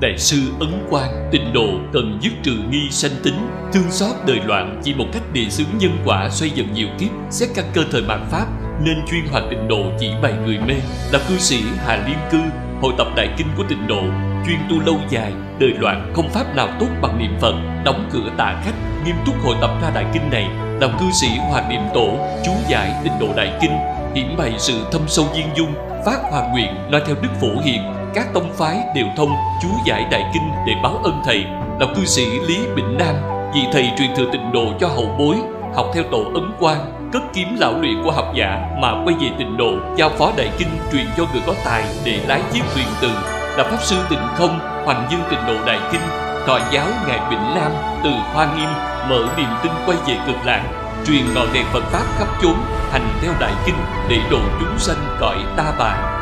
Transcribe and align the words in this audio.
Đại 0.00 0.18
sư 0.18 0.36
Ấn 0.60 0.86
Quang, 0.90 1.28
tịnh 1.30 1.52
độ 1.52 1.66
cần 1.92 2.18
dứt 2.22 2.32
trừ 2.42 2.52
nghi 2.70 2.90
sanh 2.90 3.10
tính, 3.22 3.34
Thương 3.72 3.90
xót 3.90 4.16
đời 4.26 4.40
loạn 4.44 4.80
chỉ 4.84 4.94
một 4.94 5.06
cách 5.12 5.22
đề 5.32 5.50
xướng 5.50 5.66
nhân 5.78 5.90
quả 6.04 6.28
xoay 6.30 6.50
dần 6.50 6.66
nhiều 6.74 6.88
kiếp, 6.98 7.08
Xét 7.30 7.48
căn 7.54 7.64
cơ 7.74 7.84
thời 7.90 8.02
mạt 8.02 8.20
Pháp, 8.30 8.46
Nên 8.84 8.96
chuyên 9.10 9.26
hoạt 9.30 9.44
tịnh 9.50 9.68
độ 9.68 9.82
chỉ 10.00 10.10
bày 10.22 10.32
người 10.46 10.58
mê. 10.58 10.74
Là 11.12 11.18
cư 11.28 11.38
sĩ 11.38 11.62
Hà 11.76 12.06
Liên 12.06 12.16
Cư, 12.30 12.38
Hội 12.82 12.92
tập 12.98 13.06
đại 13.16 13.28
kinh 13.38 13.46
của 13.56 13.64
tịnh 13.68 13.86
độ, 13.86 14.00
Chuyên 14.46 14.58
tu 14.70 14.80
lâu 14.86 15.00
dài, 15.10 15.32
Đời 15.58 15.70
loạn 15.78 16.12
không 16.14 16.30
pháp 16.30 16.56
nào 16.56 16.68
tốt 16.80 16.88
bằng 17.02 17.18
niệm 17.18 17.32
Phật, 17.40 17.54
Đóng 17.84 18.08
cửa 18.12 18.30
tạ 18.36 18.62
khách, 18.64 19.04
Nghiêm 19.04 19.16
túc 19.26 19.34
hội 19.44 19.56
tập 19.60 19.70
ra 19.82 19.90
đại 19.90 20.04
kinh 20.12 20.30
này. 20.30 20.48
Làm 20.80 20.90
cư 21.00 21.06
sĩ 21.20 21.28
Hòa 21.50 21.68
Niệm 21.68 21.82
Tổ, 21.94 22.18
Chú 22.44 22.52
giải 22.70 22.92
tịnh 23.04 23.18
độ 23.20 23.28
đại 23.36 23.52
kinh, 23.60 23.76
Hiển 24.14 24.36
bày 24.36 24.54
sự 24.58 24.74
thâm 24.92 25.02
sâu 25.06 25.24
viên 25.34 25.46
dung, 25.56 25.74
Phát 26.06 26.18
hòa 26.30 26.48
nguyện, 26.52 26.74
nói 26.90 27.02
theo 27.06 27.16
Đức 27.22 27.30
Phổ 27.40 27.60
Hiền 27.64 27.99
các 28.14 28.26
tông 28.34 28.52
phái 28.52 28.78
đều 28.94 29.06
thông 29.16 29.36
chú 29.62 29.68
giải 29.84 30.06
đại 30.10 30.24
kinh 30.34 30.50
để 30.66 30.72
báo 30.82 31.00
ân 31.04 31.22
thầy. 31.24 31.44
Là 31.80 31.86
cư 31.96 32.04
sĩ 32.04 32.26
lý 32.26 32.58
bình 32.76 32.96
nam 32.98 33.14
vì 33.54 33.60
thầy 33.72 33.90
truyền 33.98 34.14
thừa 34.16 34.26
tịnh 34.32 34.52
độ 34.52 34.64
cho 34.80 34.88
hậu 34.88 35.14
bối, 35.18 35.36
học 35.74 35.86
theo 35.94 36.02
tổ 36.10 36.24
ấn 36.34 36.52
quan 36.60 37.10
cất 37.12 37.22
kiếm 37.34 37.56
lão 37.58 37.72
luyện 37.80 38.02
của 38.04 38.10
học 38.10 38.32
giả 38.34 38.60
mà 38.78 38.92
quay 39.04 39.16
về 39.20 39.28
tịnh 39.38 39.56
độ 39.56 39.72
giao 39.96 40.10
phó 40.10 40.32
đại 40.36 40.50
kinh 40.58 40.68
truyền 40.92 41.06
cho 41.16 41.24
người 41.32 41.42
có 41.46 41.54
tài 41.64 41.84
để 42.04 42.20
lái 42.26 42.40
chiếc 42.52 42.62
thuyền 42.74 42.86
từ. 43.00 43.08
Là 43.56 43.64
pháp 43.64 43.82
sư 43.82 43.96
tịnh 44.10 44.26
không, 44.34 44.58
hoành 44.84 45.08
dương 45.10 45.22
tịnh 45.30 45.46
độ 45.46 45.54
đại 45.66 45.78
kinh, 45.92 46.00
thọ 46.46 46.58
giáo 46.72 46.86
ngài 47.08 47.20
bình 47.30 47.54
nam 47.54 47.72
từ 48.04 48.10
hoa 48.10 48.56
nghiêm, 48.56 48.68
mở 49.08 49.28
niềm 49.36 49.48
tin 49.62 49.72
quay 49.86 49.98
về 50.06 50.16
cực 50.26 50.36
lạc, 50.44 50.62
truyền 51.06 51.22
ngọn 51.34 51.46
đèn 51.52 51.64
phật 51.72 51.84
pháp 51.84 52.04
khắp 52.18 52.28
chốn, 52.42 52.54
hành 52.92 53.08
theo 53.22 53.32
đại 53.40 53.52
kinh 53.66 53.74
để 54.08 54.16
độ 54.30 54.38
chúng 54.60 54.78
sanh 54.78 55.16
cõi 55.20 55.36
ta 55.56 55.72
bà 55.78 56.19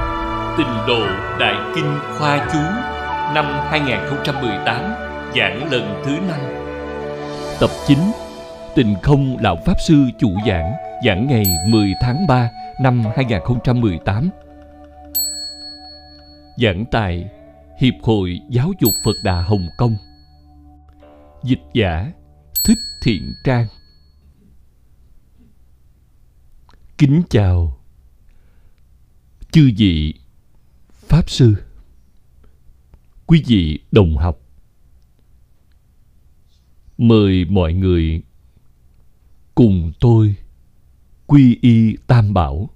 tình 0.58 0.86
độ 0.86 1.06
Đại 1.40 1.72
Kinh 1.74 1.98
Khoa 2.18 2.48
Chú, 2.52 2.58
năm 3.34 3.44
2018 3.70 4.94
giảng 5.36 5.72
lần 5.72 6.02
thứ 6.04 6.18
năm. 6.28 6.40
Tập 7.60 7.70
9 7.86 7.98
Tình 8.74 8.94
không 9.02 9.36
Lão 9.40 9.56
Pháp 9.66 9.74
Sư 9.80 10.04
chủ 10.18 10.28
giảng 10.46 10.72
giảng 11.04 11.26
ngày 11.26 11.44
10 11.66 11.94
tháng 12.00 12.26
3 12.26 12.50
năm 12.80 13.04
2018 13.16 14.30
Giảng 16.56 16.84
tại 16.90 17.30
Hiệp 17.80 17.94
hội 18.02 18.40
Giáo 18.50 18.70
dục 18.80 18.94
Phật 19.04 19.16
Đà 19.22 19.42
Hồng 19.42 19.66
Kông. 19.78 19.96
Dịch 21.42 21.62
giả 21.74 22.12
Thích 22.64 22.78
Thiện 23.02 23.32
Trang. 23.44 23.66
Kính 26.98 27.22
chào 27.30 27.78
Chư 29.52 29.70
vị 29.76 30.14
Pháp 31.08 31.30
Sư. 31.30 31.54
Quý 33.26 33.42
vị 33.46 33.78
đồng 33.92 34.16
học, 34.16 34.40
Mời 36.98 37.44
mọi 37.44 37.72
người 37.72 38.22
cùng 39.54 39.92
tôi 40.00 40.34
quy 41.26 41.58
y 41.60 41.96
tam 42.06 42.34
bảo. 42.34 42.70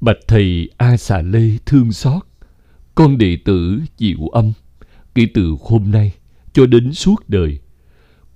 Bạch 0.00 0.16
thầy 0.28 0.70
a 0.76 0.96
xà 0.96 1.22
lê 1.22 1.58
thương 1.66 1.92
xót, 1.92 2.22
con 2.94 3.18
đệ 3.18 3.38
tử 3.44 3.80
diệu 3.98 4.28
âm, 4.28 4.52
kể 5.14 5.26
từ 5.34 5.56
hôm 5.60 5.90
nay 5.90 6.12
cho 6.52 6.66
đến 6.66 6.92
suốt 6.92 7.28
đời. 7.28 7.58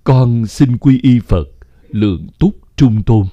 Con 0.04 0.46
xin 0.46 0.78
quy 0.78 1.00
y 1.02 1.20
phật, 1.20 1.48
lượng 1.88 2.26
túc 2.38 2.56
trung 2.76 3.02
tôn. 3.02 3.26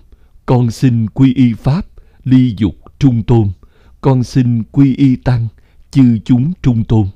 Con 0.45 0.71
xin 0.71 1.07
quy 1.09 1.33
y 1.33 1.53
pháp, 1.53 1.87
ly 2.23 2.55
dục 2.57 2.75
trung 2.99 3.23
tôn 3.23 3.51
con 4.01 4.23
xin 4.23 4.63
quy 4.63 4.95
y 4.95 5.15
tăng, 5.15 5.47
chư 5.91 6.19
chúng 6.25 6.53
trung 6.61 6.83
tôn. 6.83 7.07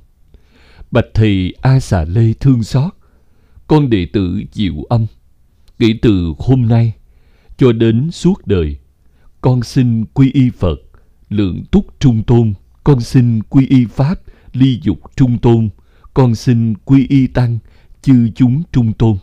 Bạch 0.92 1.06
thầy 1.14 1.56
a 1.62 1.80
xà 1.80 2.04
lê 2.04 2.34
thương 2.34 2.64
xót, 2.64 2.94
con 3.68 3.90
đệ 3.90 4.06
tử 4.14 4.42
diệu 4.52 4.84
âm 4.90 5.06
kể 5.80 5.94
từ 6.02 6.34
hôm 6.40 6.68
nay 6.68 6.94
cho 7.58 7.72
đến 7.72 8.12
suốt 8.12 8.47
đời, 8.47 8.78
con 9.41 9.64
xin 9.64 10.06
quy 10.06 10.31
y 10.34 10.50
phật, 10.50 10.75
lượng 11.30 11.64
túc 11.72 11.86
trung 12.00 12.24
tôn. 12.24 12.53
Con 12.84 13.02
xin 13.02 13.44
quy 13.44 13.68
y 13.68 13.86
pháp, 13.86 14.16
ly 14.53 14.80
dục 14.84 15.00
trung 15.16 15.38
tôn. 15.38 15.70
Con 16.14 16.36
xin 16.36 16.74
quy 16.86 17.08
y 17.08 17.28
tăng, 17.28 17.58
chư 18.02 18.30
chúng 18.36 18.64
trung 18.72 18.94
tôn. 18.94 19.18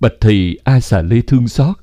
Bạch 0.00 0.12
thầy 0.20 0.58
a 0.64 0.80
xà 0.80 1.02
lê 1.02 1.20
thương 1.20 1.48
xót, 1.48 1.76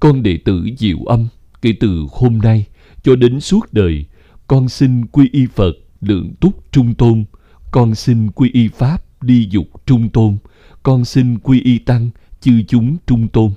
con 0.00 0.22
đệ 0.22 0.38
tử 0.44 0.66
diệu 0.78 0.98
âm 0.98 1.28
kể 1.62 1.74
từ 1.80 2.06
hôm 2.10 2.38
nay 2.38 2.66
cho 3.02 3.16
đến 3.16 3.40
suốt 3.40 3.72
đời, 3.72 4.06
con 4.46 4.68
xin 4.68 5.06
quy 5.06 5.28
y 5.32 5.46
phật 5.46 5.72
lượng 6.00 6.34
túc 6.40 6.72
trung 6.72 6.94
tôn. 6.94 7.24
Con 7.70 7.94
xin 7.94 8.30
quy 8.30 8.50
y 8.52 8.68
pháp 8.68 9.22
đi 9.22 9.48
dục 9.50 9.66
trung 9.86 10.08
tôn. 10.10 10.36
Con 10.82 11.04
xin 11.04 11.38
quy 11.38 11.60
y 11.60 11.78
tăng 11.78 12.10
chư 12.40 12.62
chúng 12.68 12.96
trung 13.06 13.28
tôn. 13.28 13.50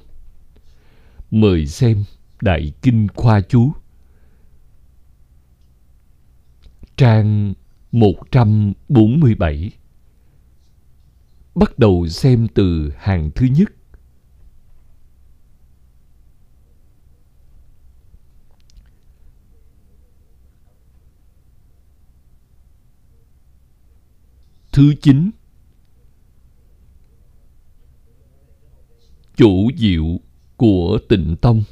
Mời 1.31 1.67
xem 1.67 2.03
đại 2.41 2.73
kinh 2.81 3.07
khoa 3.15 3.41
chú. 3.41 3.71
Trang 6.97 7.53
147 7.91 9.71
bắt 11.55 11.79
đầu 11.79 12.07
xem 12.07 12.47
từ 12.53 12.91
hàng 12.97 13.31
thứ 13.35 13.45
nhất. 13.45 13.69
Thứ 24.75 24.93
chín 25.01 25.31
Chủ 29.35 29.69
diệu 29.77 30.19
của 30.57 30.99
tịnh 31.09 31.35
tông 31.41 31.63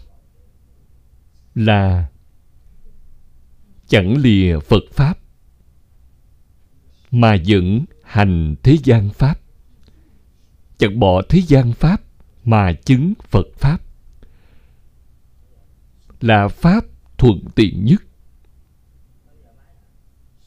là 1.56 2.08
chẳng 3.88 4.18
lìa 4.18 4.60
Phật 4.60 4.84
Pháp 4.92 5.18
mà 7.12 7.36
vẫn 7.48 7.86
hành 8.04 8.56
thế 8.64 8.78
gian 8.84 9.10
Pháp. 9.10 9.40
Chẳng 10.78 11.00
bỏ 11.00 11.22
thế 11.30 11.42
gian 11.48 11.74
Pháp 11.74 12.02
mà 12.44 12.74
chứng 12.74 13.14
Phật 13.30 13.48
Pháp. 13.56 13.82
Là 16.22 16.48
Pháp 16.48 16.86
thuận 17.18 17.46
tiện 17.56 17.86
nhất. 17.86 18.04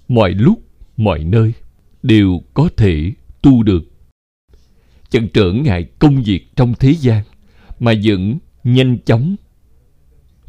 Mọi 0.09 0.31
lúc, 0.31 0.63
mọi 0.97 1.25
nơi 1.25 1.53
đều 2.03 2.43
có 2.55 2.69
thể 2.77 3.13
tu 3.43 3.63
được. 3.63 3.83
Chẳng 5.09 5.29
trở 5.35 5.53
ngại 5.53 5.89
công 5.99 6.23
việc 6.23 6.57
trong 6.57 6.75
thế 6.75 6.95
gian, 7.01 7.25
mà 7.79 7.93
vẫn 8.05 8.39
nhanh 8.65 8.99
chóng 9.05 9.37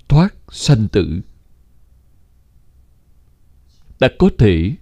thoát 0.08 0.36
sanh 0.52 0.88
tử. 0.88 1.22
Đã 4.00 4.10
có 4.20 4.30
thể 4.38 4.76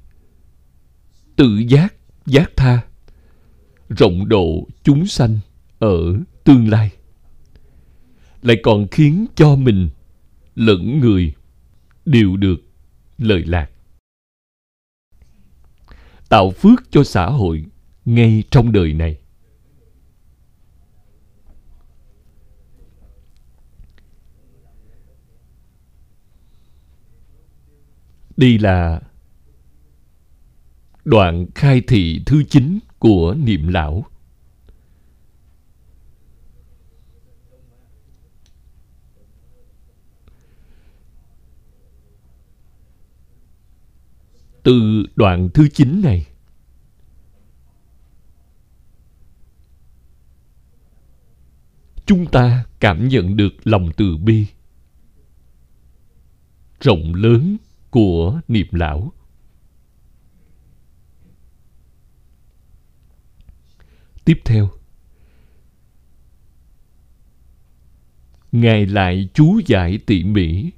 tự 1.35 1.57
giác 1.67 1.95
giác 2.25 2.51
tha, 2.55 2.81
rộng 3.89 4.29
độ 4.29 4.67
chúng 4.83 5.07
sanh 5.07 5.39
ở 5.79 6.17
tương 6.43 6.69
lai. 6.69 6.91
Lại 8.41 8.57
còn 8.63 8.87
khiến 8.91 9.25
cho 9.35 9.55
mình 9.55 9.89
lẫn 10.55 10.99
người 10.99 11.33
đều 12.05 12.37
được 12.37 12.61
lợi 13.17 13.43
lạc 13.43 13.69
tạo 16.35 16.51
phước 16.51 16.91
cho 16.91 17.03
xã 17.03 17.25
hội 17.25 17.65
ngay 18.05 18.43
trong 18.51 18.71
đời 18.71 18.93
này. 18.93 19.17
Đây 28.37 28.59
là 28.59 29.01
đoạn 31.05 31.45
khai 31.55 31.81
thị 31.87 32.21
thứ 32.25 32.43
chín 32.43 32.79
của 32.99 33.35
niệm 33.39 33.67
lão. 33.67 34.05
Từ 44.65 45.05
đoạn 45.15 45.49
thứ 45.53 45.67
chín 45.73 46.01
này. 46.03 46.27
Chúng 52.05 52.25
ta 52.31 52.65
cảm 52.79 53.07
nhận 53.07 53.35
được 53.37 53.53
lòng 53.63 53.89
từ 53.97 54.17
bi 54.17 54.45
rộng 56.81 57.15
lớn 57.15 57.57
của 57.89 58.41
niệm 58.47 58.67
lão. 58.71 59.13
Tiếp 64.25 64.39
theo, 64.45 64.69
ngài 68.51 68.85
lại 68.85 69.29
chú 69.33 69.59
giải 69.65 69.99
tỉ 70.05 70.23
mỉ 70.23 70.71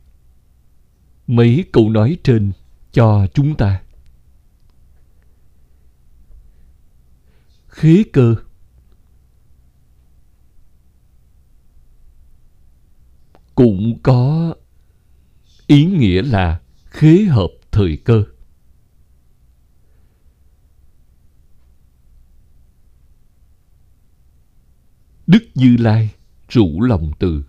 mấy 1.27 1.65
câu 1.71 1.89
nói 1.89 2.17
trên 2.23 2.51
cho 2.97 3.27
chúng 3.33 3.55
ta. 3.55 3.81
Khí 7.67 8.05
cơ. 8.13 8.35
Cũng 13.55 13.99
có 14.03 14.55
ý 15.67 15.85
nghĩa 15.85 16.21
là 16.21 16.61
khế 16.85 17.23
hợp 17.23 17.49
thời 17.71 17.97
cơ. 17.97 18.23
Đức 25.27 25.43
như 25.55 25.77
lai 25.77 26.15
rủ 26.49 26.81
lòng 26.81 27.11
từ. 27.19 27.45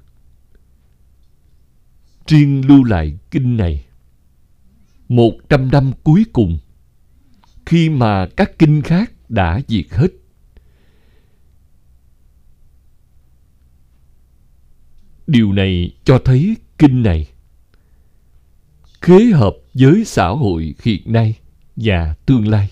Riêng 2.26 2.68
lưu 2.68 2.84
lại 2.84 3.18
kinh 3.30 3.56
này 3.56 3.87
một 5.08 5.32
trăm 5.48 5.70
năm 5.70 5.92
cuối 6.04 6.24
cùng, 6.32 6.58
khi 7.66 7.88
mà 7.88 8.26
các 8.36 8.58
kinh 8.58 8.82
khác 8.82 9.12
đã 9.28 9.60
diệt 9.68 9.86
hết. 9.90 10.08
Điều 15.26 15.52
này 15.52 15.96
cho 16.04 16.18
thấy 16.24 16.56
kinh 16.78 17.02
này 17.02 17.26
khế 19.00 19.24
hợp 19.24 19.56
với 19.74 20.04
xã 20.04 20.28
hội 20.28 20.74
hiện 20.82 21.12
nay 21.12 21.38
và 21.76 22.14
tương 22.26 22.48
lai. 22.48 22.70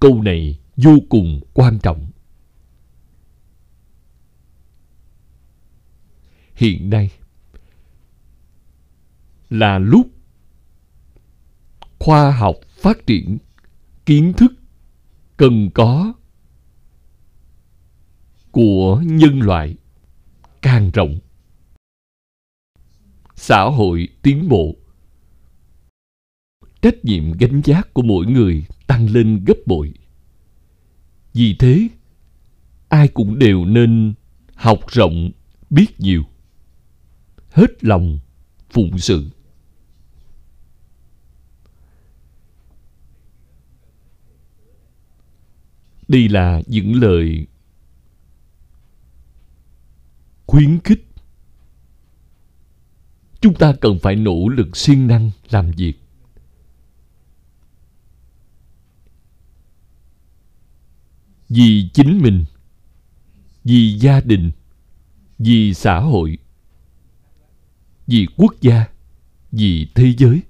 Câu 0.00 0.22
này 0.22 0.58
vô 0.76 0.98
cùng 1.08 1.40
quan 1.54 1.78
trọng. 1.78 2.06
Hiện 6.54 6.90
nay 6.90 7.10
là 9.50 9.78
lúc 9.78 10.08
khoa 11.98 12.30
học 12.30 12.56
phát 12.68 13.06
triển, 13.06 13.38
kiến 14.06 14.32
thức 14.36 14.52
cần 15.36 15.70
có 15.74 16.12
của 18.50 19.02
nhân 19.04 19.40
loại 19.40 19.76
càng 20.62 20.90
rộng. 20.90 21.18
Xã 23.34 23.62
hội 23.64 24.08
tiến 24.22 24.48
bộ, 24.48 24.76
trách 26.82 27.04
nhiệm 27.04 27.32
gánh 27.32 27.60
giác 27.64 27.94
của 27.94 28.02
mỗi 28.02 28.26
người 28.26 28.64
tăng 28.86 29.10
lên 29.10 29.44
gấp 29.46 29.54
bội. 29.66 29.92
Vì 31.32 31.56
thế, 31.58 31.88
ai 32.88 33.08
cũng 33.08 33.38
đều 33.38 33.64
nên 33.64 34.14
học 34.54 34.78
rộng, 34.88 35.30
biết 35.70 36.00
nhiều, 36.00 36.22
hết 37.50 37.84
lòng 37.84 38.18
phụng 38.70 38.98
sự. 38.98 39.30
Đây 46.10 46.28
là 46.28 46.62
những 46.66 46.94
lời 46.94 47.46
khuyến 50.46 50.80
khích. 50.84 51.06
Chúng 53.40 53.54
ta 53.54 53.72
cần 53.80 53.98
phải 54.02 54.16
nỗ 54.16 54.48
lực 54.48 54.76
siêng 54.76 55.06
năng 55.06 55.30
làm 55.50 55.70
việc. 55.70 55.92
Vì 61.48 61.90
chính 61.94 62.18
mình, 62.22 62.44
vì 63.64 63.98
gia 63.98 64.20
đình, 64.20 64.50
vì 65.38 65.74
xã 65.74 66.00
hội, 66.00 66.38
vì 68.06 68.26
quốc 68.36 68.54
gia, 68.60 68.84
vì 69.52 69.88
thế 69.94 70.14
giới. 70.18 70.40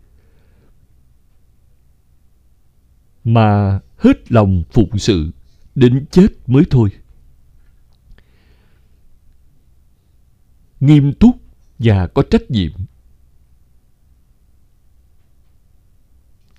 Mà 3.24 3.80
hết 3.96 4.32
lòng 4.32 4.62
phụng 4.72 4.98
sự 4.98 5.30
đến 5.80 6.06
chết 6.10 6.28
mới 6.46 6.64
thôi. 6.70 6.90
Nghiêm 10.80 11.12
túc 11.12 11.36
và 11.78 12.06
có 12.06 12.22
trách 12.30 12.50
nhiệm. 12.50 12.72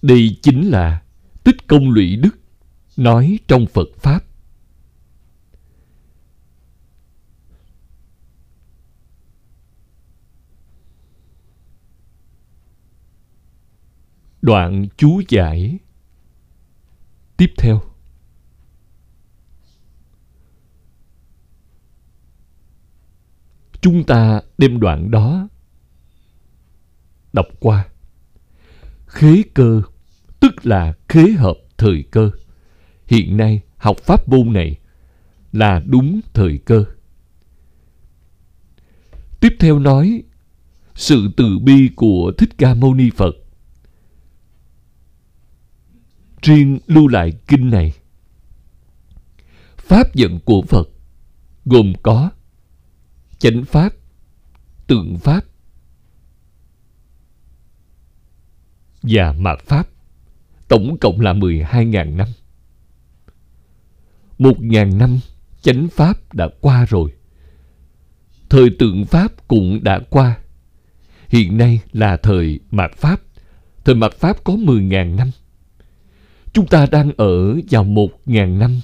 Đây 0.01 0.37
chính 0.41 0.69
là 0.69 1.01
tích 1.43 1.67
công 1.67 1.89
lũy 1.89 2.15
đức 2.15 2.39
nói 2.97 3.39
trong 3.47 3.65
phật 3.65 3.87
pháp. 3.97 4.23
Đoạn 14.41 14.87
chú 14.97 15.21
giải 15.29 15.79
tiếp 17.37 17.53
theo. 17.57 17.90
Chúng 23.81 24.03
ta 24.03 24.41
đem 24.57 24.79
đoạn 24.79 25.11
đó 25.11 25.47
đọc 27.33 27.47
qua. 27.59 27.87
Khế 29.07 29.43
cơ, 29.53 29.81
tức 30.39 30.65
là 30.65 30.93
khế 31.09 31.31
hợp 31.31 31.57
thời 31.77 32.03
cơ. 32.11 32.31
Hiện 33.07 33.37
nay, 33.37 33.61
học 33.77 33.97
pháp 33.97 34.29
môn 34.29 34.53
này 34.53 34.75
là 35.51 35.81
đúng 35.85 36.21
thời 36.33 36.57
cơ. 36.57 36.85
Tiếp 39.39 39.55
theo 39.59 39.79
nói, 39.79 40.23
sự 40.95 41.29
từ 41.37 41.59
bi 41.59 41.89
của 41.95 42.31
thích 42.37 42.49
ca 42.57 42.73
mâu 42.73 42.93
ni 42.93 43.09
phật. 43.15 43.35
Riêng 46.41 46.79
lưu 46.87 47.07
lại 47.07 47.33
kinh 47.47 47.69
này. 47.69 47.93
Pháp 49.77 50.15
giận 50.15 50.39
của 50.45 50.61
phật 50.61 50.89
gồm 51.65 51.93
có 52.03 52.29
chánh 53.41 53.65
pháp, 53.65 53.93
tượng 54.87 55.17
pháp 55.17 55.45
và 59.03 59.33
mạt 59.33 59.59
pháp 59.59 59.87
tổng 60.67 60.97
cộng 61.01 61.21
là 61.21 61.33
12.000 61.33 62.15
năm. 62.15 62.27
Một 64.37 64.61
ngàn 64.61 64.97
năm 64.97 65.19
chánh 65.61 65.87
pháp 65.87 66.33
đã 66.33 66.49
qua 66.61 66.85
rồi. 66.85 67.13
Thời 68.49 68.69
tượng 68.79 69.05
pháp 69.05 69.47
cũng 69.47 69.83
đã 69.83 69.99
qua. 70.09 70.37
Hiện 71.27 71.57
nay 71.57 71.79
là 71.91 72.17
thời 72.17 72.59
mạt 72.71 72.91
pháp. 72.95 73.21
Thời 73.85 73.95
mạt 73.95 74.13
pháp 74.13 74.43
có 74.43 74.53
10.000 74.53 75.15
năm. 75.15 75.31
Chúng 76.53 76.67
ta 76.67 76.85
đang 76.91 77.11
ở 77.17 77.53
vào 77.69 77.85
1.000 77.85 78.57
năm 78.57 78.81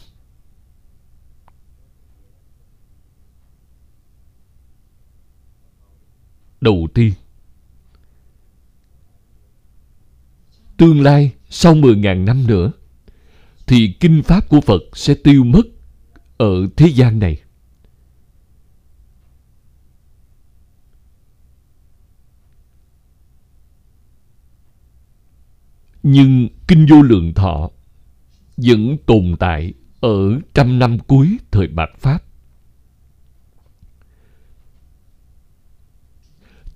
đầu 6.61 6.87
tiên. 6.93 7.13
Tương 10.77 11.01
lai 11.01 11.33
sau 11.49 11.75
10.000 11.75 12.23
năm 12.23 12.47
nữa, 12.47 12.71
thì 13.67 13.95
kinh 13.99 14.23
pháp 14.23 14.49
của 14.49 14.61
Phật 14.61 14.81
sẽ 14.93 15.13
tiêu 15.13 15.43
mất 15.43 15.67
ở 16.37 16.67
thế 16.77 16.87
gian 16.87 17.19
này. 17.19 17.41
Nhưng 26.03 26.47
kinh 26.67 26.85
vô 26.89 27.01
lượng 27.01 27.33
thọ 27.33 27.69
vẫn 28.57 28.97
tồn 29.05 29.35
tại 29.39 29.73
ở 29.99 30.39
trăm 30.53 30.79
năm 30.79 30.97
cuối 30.99 31.37
thời 31.51 31.67
bạc 31.67 31.89
Pháp. 31.99 32.26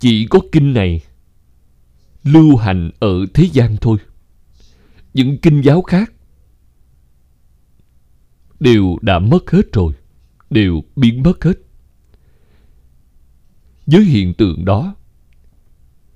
Chỉ 0.01 0.25
có 0.29 0.39
kinh 0.51 0.73
này 0.73 1.01
lưu 2.23 2.57
hành 2.57 2.91
ở 2.99 3.25
thế 3.33 3.49
gian 3.53 3.77
thôi. 3.81 3.97
Những 5.13 5.37
kinh 5.37 5.61
giáo 5.61 5.81
khác 5.81 6.13
đều 8.59 8.97
đã 9.01 9.19
mất 9.19 9.51
hết 9.51 9.73
rồi, 9.73 9.93
đều 10.49 10.81
biến 10.95 11.23
mất 11.23 11.43
hết. 11.43 11.53
Với 13.85 14.03
hiện 14.03 14.33
tượng 14.33 14.65
đó, 14.65 14.95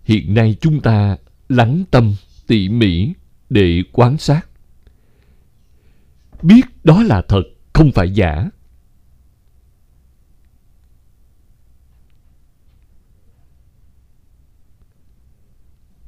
hiện 0.03 0.33
nay 0.33 0.55
chúng 0.61 0.81
ta 0.81 1.17
lắng 1.49 1.83
tâm 1.91 2.15
tỉ 2.47 2.69
mỉ 2.69 3.13
để 3.49 3.83
quan 3.91 4.17
sát. 4.17 4.47
Biết 6.41 6.61
đó 6.83 7.03
là 7.03 7.21
thật, 7.27 7.43
không 7.73 7.91
phải 7.91 8.11
giả. 8.11 8.49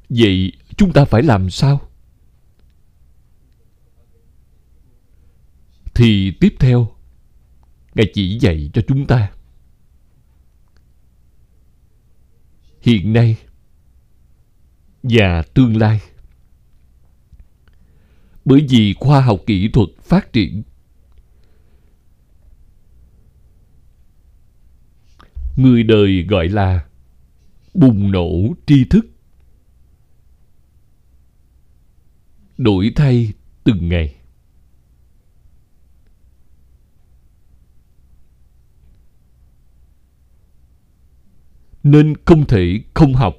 Vậy 0.08 0.52
chúng 0.76 0.92
ta 0.92 1.04
phải 1.04 1.22
làm 1.22 1.50
sao? 1.50 1.80
Thì 5.94 6.30
tiếp 6.40 6.54
theo, 6.60 6.88
Ngài 7.94 8.10
chỉ 8.14 8.38
dạy 8.38 8.70
cho 8.74 8.82
chúng 8.88 9.06
ta. 9.06 9.30
Hiện 12.80 13.12
nay 13.12 13.36
và 15.02 15.42
tương 15.54 15.76
lai. 15.76 16.00
bởi 18.44 18.66
vì 18.68 18.94
khoa 18.94 19.20
học 19.20 19.40
kỹ 19.46 19.68
thuật 19.68 19.88
phát 20.02 20.32
triển. 20.32 20.62
Người 25.56 25.82
đời 25.82 26.22
gọi 26.22 26.48
là 26.48 26.84
bùng 27.74 28.10
nổ 28.10 28.54
tri 28.66 28.84
thức. 28.84 29.06
Đổi 32.58 32.92
thay 32.96 33.32
từng 33.64 33.88
ngày. 33.88 34.14
Nên 41.82 42.14
không 42.24 42.46
thể 42.46 42.80
không 42.94 43.14
học. 43.14 43.34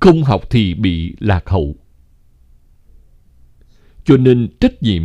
Không 0.00 0.22
học 0.22 0.42
thì 0.50 0.74
bị 0.74 1.16
lạc 1.18 1.48
hậu. 1.48 1.76
Cho 4.04 4.16
nên 4.16 4.48
trách 4.60 4.82
nhiệm, 4.82 5.02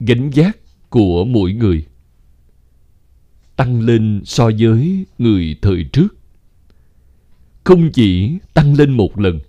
gánh 0.00 0.30
giác 0.30 0.58
của 0.90 1.24
mỗi 1.24 1.52
người 1.52 1.86
tăng 3.56 3.80
lên 3.80 4.22
so 4.24 4.50
với 4.58 5.06
người 5.18 5.56
thời 5.62 5.84
trước. 5.92 6.08
Không 7.64 7.90
chỉ 7.92 8.38
tăng 8.54 8.74
lên 8.74 8.90
một 8.90 9.18
lần, 9.18 9.40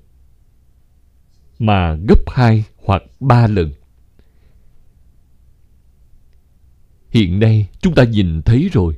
mà 1.60 1.96
gấp 2.08 2.30
hai 2.30 2.64
hoặc 2.84 3.04
ba 3.20 3.48
lần. 3.48 3.72
Hiện 7.10 7.40
nay 7.40 7.70
chúng 7.80 7.96
ta 7.96 8.04
nhìn 8.04 8.42
thấy 8.42 8.70
rồi. 8.74 8.96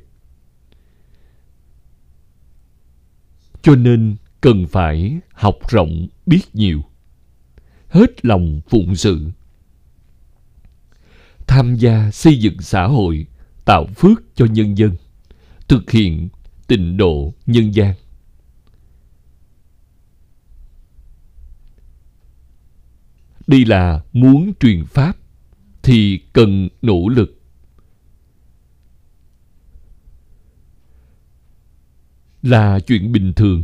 Cho 3.62 3.74
nên 3.74 4.16
cần 4.40 4.66
phải 4.66 5.20
học 5.32 5.54
rộng 5.68 6.06
biết 6.26 6.40
nhiều. 6.52 6.82
Hết 7.88 8.24
lòng 8.24 8.60
phụng 8.68 8.96
sự. 8.96 9.30
Tham 11.46 11.74
gia 11.74 12.10
xây 12.10 12.38
dựng 12.38 12.60
xã 12.60 12.86
hội, 12.86 13.26
tạo 13.64 13.86
phước 13.96 14.22
cho 14.34 14.46
nhân 14.46 14.78
dân. 14.78 14.96
Thực 15.68 15.90
hiện 15.90 16.28
tịnh 16.66 16.96
độ 16.96 17.34
nhân 17.46 17.74
gian. 17.74 17.94
Đây 23.46 23.64
là 23.64 24.00
muốn 24.12 24.52
truyền 24.60 24.84
pháp 24.84 25.16
thì 25.82 26.20
cần 26.32 26.68
nỗ 26.82 27.08
lực. 27.08 27.40
Là 32.42 32.80
chuyện 32.80 33.12
bình 33.12 33.32
thường. 33.36 33.62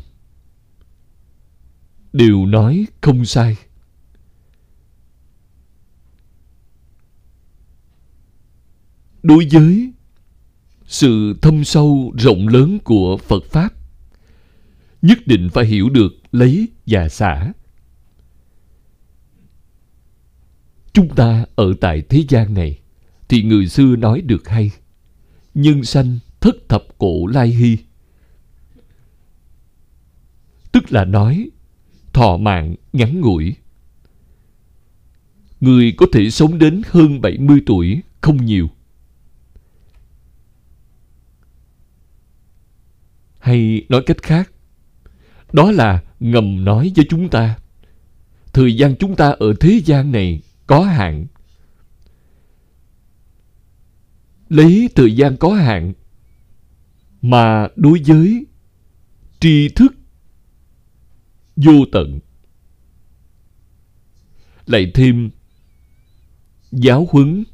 Đều 2.13 2.47
nói 2.47 2.87
không 3.01 3.25
sai. 3.25 3.57
Đối 9.23 9.49
với 9.53 9.93
sự 10.87 11.35
thâm 11.43 11.65
sâu 11.65 12.13
rộng 12.19 12.49
lớn 12.49 12.79
của 12.85 13.17
Phật 13.17 13.45
Pháp, 13.45 13.75
nhất 15.03 15.19
định 15.27 15.49
phải 15.53 15.65
hiểu 15.65 15.89
được 15.89 16.13
lấy 16.33 16.69
và 16.87 17.09
xả 17.09 17.53
Chúng 20.93 21.09
ta 21.09 21.45
ở 21.55 21.75
tại 21.81 22.03
thế 22.09 22.25
gian 22.29 22.55
này 22.55 22.79
thì 23.29 23.43
người 23.43 23.69
xưa 23.69 23.97
nói 23.97 24.21
được 24.21 24.49
hay. 24.49 24.71
Nhân 25.55 25.85
sanh 25.85 26.19
thất 26.41 26.69
thập 26.69 26.85
cổ 26.99 27.27
lai 27.27 27.49
hy. 27.49 27.77
Tức 30.73 30.93
là 30.93 31.05
nói 31.05 31.51
thọ 32.13 32.37
mạng 32.37 32.75
ngắn 32.93 33.21
ngủi. 33.21 33.55
Người 35.61 35.95
có 35.97 36.07
thể 36.13 36.31
sống 36.31 36.59
đến 36.59 36.83
hơn 36.91 37.21
70 37.21 37.61
tuổi 37.67 38.03
không 38.21 38.45
nhiều. 38.45 38.69
Hay 43.39 43.87
nói 43.89 44.03
cách 44.07 44.23
khác, 44.23 44.53
đó 45.53 45.71
là 45.71 46.03
ngầm 46.21 46.65
nói 46.65 46.93
với 46.97 47.07
chúng 47.09 47.29
ta. 47.29 47.57
Thời 48.53 48.77
gian 48.77 48.95
chúng 48.99 49.17
ta 49.17 49.29
ở 49.39 49.55
thế 49.61 49.81
gian 49.85 50.13
này 50.13 50.43
có 50.67 50.83
hạn. 50.85 51.27
Lấy 54.49 54.89
thời 54.95 55.17
gian 55.17 55.37
có 55.37 55.55
hạn 55.55 55.93
mà 57.23 57.69
đối 57.77 58.03
với 58.07 58.47
tri 59.41 59.69
thức 59.69 59.95
vô 61.57 61.73
tận. 61.93 62.21
Lại 64.67 64.91
thêm 64.95 65.31
giáo 66.71 67.09
huấn 67.11 67.45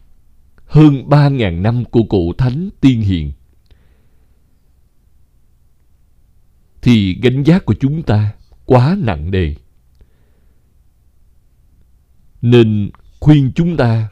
hơn 0.64 1.08
ba 1.08 1.28
ngàn 1.28 1.62
năm 1.62 1.84
của 1.84 2.02
cụ 2.08 2.32
thánh 2.38 2.68
tiên 2.80 3.00
hiền. 3.00 3.32
Thì 6.82 7.20
gánh 7.22 7.42
giác 7.42 7.64
của 7.64 7.74
chúng 7.80 8.02
ta 8.02 8.34
quá 8.64 8.96
nặng 9.00 9.30
đề 9.30 9.54
nên 12.42 12.90
khuyên 13.20 13.52
chúng 13.54 13.76
ta 13.76 14.08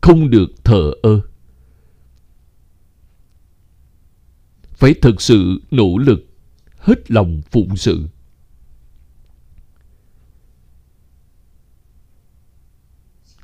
không 0.00 0.30
được 0.30 0.64
thờ 0.64 0.92
ơ. 1.02 1.20
Phải 4.72 4.94
thực 5.02 5.20
sự 5.20 5.60
nỗ 5.70 5.98
lực, 5.98 6.20
hết 6.76 7.10
lòng 7.10 7.42
phụng 7.50 7.76
sự. 7.76 8.08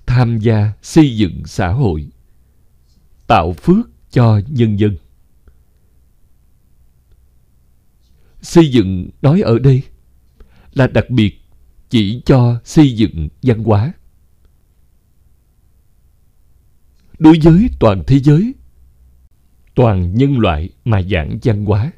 Tham 0.06 0.38
gia 0.38 0.72
xây 0.82 1.16
dựng 1.16 1.42
xã 1.46 1.68
hội, 1.68 2.08
tạo 3.26 3.52
phước 3.52 3.90
cho 4.10 4.40
nhân 4.48 4.78
dân. 4.78 4.96
Xây 8.42 8.70
dựng 8.70 9.10
nói 9.22 9.40
ở 9.40 9.58
đây 9.58 9.82
là 10.72 10.86
đặc 10.86 11.10
biệt 11.10 11.40
chỉ 11.90 12.22
cho 12.24 12.60
xây 12.64 12.96
dựng 12.96 13.28
văn 13.42 13.64
hóa 13.64 13.92
đối 17.18 17.38
với 17.42 17.70
toàn 17.80 18.02
thế 18.06 18.18
giới, 18.18 18.54
toàn 19.74 20.14
nhân 20.14 20.38
loại 20.38 20.70
mà 20.84 21.02
giảng 21.02 21.38
văn 21.42 21.64
hóa. 21.64 21.92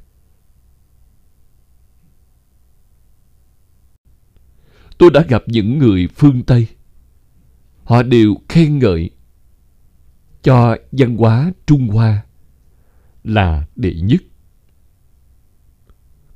Tôi 4.99 5.11
đã 5.11 5.23
gặp 5.29 5.43
những 5.47 5.79
người 5.79 6.09
phương 6.17 6.43
Tây. 6.43 6.67
Họ 7.85 8.03
đều 8.03 8.35
khen 8.49 8.79
ngợi 8.79 9.11
cho 10.43 10.77
văn 10.93 11.17
hóa 11.17 11.53
Trung 11.67 11.89
Hoa 11.89 12.25
là 13.25 13.67
đệ 13.77 13.95
nhất. 13.95 14.23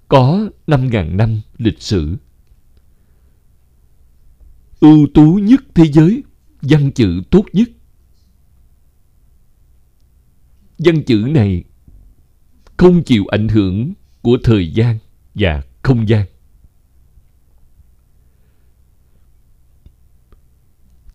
Có 0.08 0.48
5.000 0.66 1.16
năm 1.16 1.40
lịch 1.58 1.82
sử. 1.82 2.16
Ưu 4.80 5.06
tú 5.14 5.34
nhất 5.42 5.60
thế 5.74 5.84
giới, 5.84 6.22
văn 6.62 6.92
chữ 6.92 7.22
tốt 7.30 7.44
nhất 7.52 7.68
Văn 10.84 11.02
chữ 11.06 11.26
này 11.30 11.64
không 12.76 13.02
chịu 13.02 13.26
ảnh 13.26 13.48
hưởng 13.48 13.92
của 14.22 14.38
thời 14.44 14.72
gian 14.72 14.98
và 15.34 15.62
không 15.82 16.08
gian. 16.08 16.26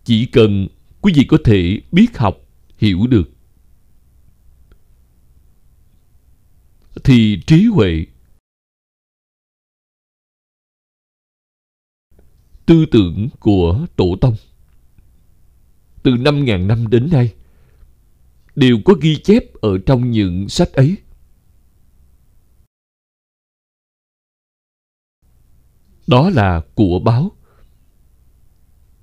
Chỉ 0.04 0.26
cần 0.26 0.68
quý 1.00 1.12
vị 1.16 1.24
có 1.28 1.38
thể 1.44 1.80
biết 1.92 2.18
học, 2.18 2.36
hiểu 2.78 3.06
được 3.06 3.30
thì 7.04 7.42
trí 7.46 7.64
huệ 7.64 8.06
tư 12.66 12.86
tưởng 12.90 13.28
của 13.40 13.86
tổ 13.96 14.16
tông 14.20 14.34
từ 16.02 16.10
năm 16.10 16.44
ngàn 16.44 16.68
năm 16.68 16.88
đến 16.88 17.08
nay 17.12 17.34
đều 18.54 18.76
có 18.84 18.94
ghi 19.00 19.16
chép 19.24 19.42
ở 19.60 19.78
trong 19.86 20.10
những 20.10 20.48
sách 20.48 20.72
ấy. 20.72 20.96
Đó 26.06 26.30
là 26.30 26.62
của 26.74 27.00
báo. 27.04 27.36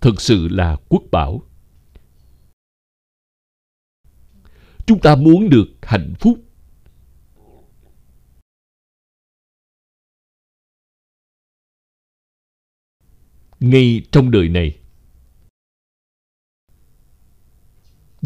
Thực 0.01 0.21
sự 0.21 0.47
là 0.47 0.77
quốc 0.89 1.03
bảo. 1.11 1.41
Chúng 4.85 4.99
ta 4.99 5.15
muốn 5.15 5.49
được 5.49 5.67
hạnh 5.81 6.13
phúc 6.19 6.47
ngay 13.59 14.01
trong 14.11 14.31
đời 14.31 14.49
này 14.49 14.79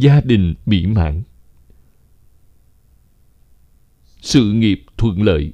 gia 0.02 0.22
đình 0.22 0.56
mỹ 0.66 0.86
mãn. 0.86 1.24
Sự 4.22 4.52
nghiệp 4.52 4.84
thuận 4.98 5.22
lợi. 5.22 5.54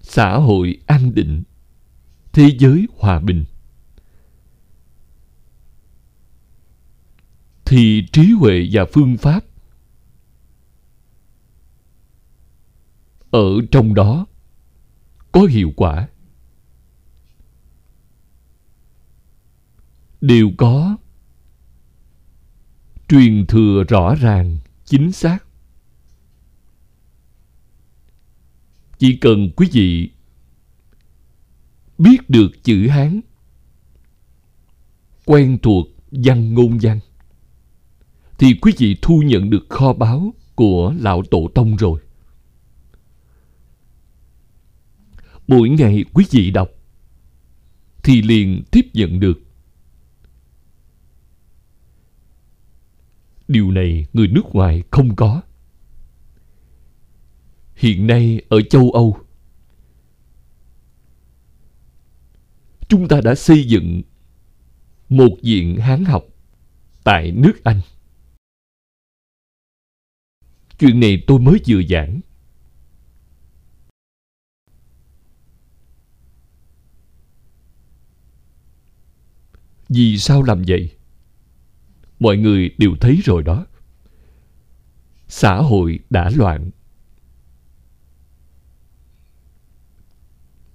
Xã 0.00 0.36
hội 0.36 0.80
an 0.86 1.14
định. 1.14 1.42
Thế 2.32 2.48
giới 2.58 2.86
hòa 2.98 3.20
bình. 3.20 3.44
Thì 7.64 8.06
trí 8.12 8.30
huệ 8.30 8.68
và 8.72 8.84
phương 8.92 9.16
pháp 9.16 9.44
ở 13.30 13.60
trong 13.72 13.94
đó 13.94 14.26
có 15.32 15.40
hiệu 15.40 15.72
quả. 15.76 16.08
Đều 20.20 20.50
có 20.58 20.96
truyền 23.08 23.46
thừa 23.46 23.84
rõ 23.88 24.14
ràng, 24.14 24.58
chính 24.84 25.12
xác. 25.12 25.38
Chỉ 28.98 29.16
cần 29.16 29.50
quý 29.56 29.68
vị 29.72 30.10
biết 31.98 32.30
được 32.30 32.64
chữ 32.64 32.88
hán, 32.88 33.20
quen 35.24 35.58
thuộc 35.62 35.86
văn 36.10 36.54
ngôn 36.54 36.78
văn, 36.82 37.00
thì 38.38 38.54
quý 38.62 38.72
vị 38.78 38.96
thu 39.02 39.22
nhận 39.22 39.50
được 39.50 39.66
kho 39.68 39.92
báu 39.92 40.34
của 40.54 40.94
lão 40.98 41.22
tổ 41.30 41.48
tông 41.54 41.76
rồi. 41.76 42.00
Mỗi 45.46 45.68
ngày 45.68 46.04
quý 46.12 46.24
vị 46.30 46.50
đọc, 46.50 46.68
thì 48.02 48.22
liền 48.22 48.62
tiếp 48.70 48.86
nhận 48.92 49.20
được. 49.20 49.45
Điều 53.48 53.70
này 53.70 54.06
người 54.12 54.28
nước 54.28 54.44
ngoài 54.52 54.82
không 54.90 55.16
có. 55.16 55.42
Hiện 57.74 58.06
nay 58.06 58.40
ở 58.48 58.60
châu 58.70 58.90
âu, 58.90 59.18
chúng 62.88 63.08
ta 63.08 63.20
đã 63.20 63.34
xây 63.34 63.64
dựng 63.64 64.02
một 65.08 65.36
viện 65.42 65.76
hán 65.76 66.04
học 66.04 66.24
tại 67.04 67.32
nước 67.32 67.64
anh. 67.64 67.80
Chuyện 70.78 71.00
này 71.00 71.22
tôi 71.26 71.38
mới 71.38 71.60
vừa 71.68 71.82
giảng. 71.88 72.20
Vì 79.88 80.18
sao 80.18 80.42
làm 80.42 80.62
vậy? 80.68 80.95
Mọi 82.18 82.36
người 82.36 82.70
đều 82.78 82.90
thấy 83.00 83.20
rồi 83.24 83.42
đó. 83.42 83.66
Xã 85.28 85.56
hội 85.56 85.98
đã 86.10 86.30
loạn. 86.36 86.70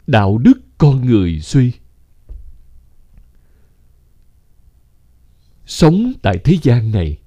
Đạo 0.08 0.38
đức 0.38 0.62
con 0.78 1.06
người 1.06 1.40
suy. 1.40 1.72
Sống 5.66 6.14
tại 6.22 6.38
thế 6.44 6.58
gian 6.62 6.92
này, 6.92 7.18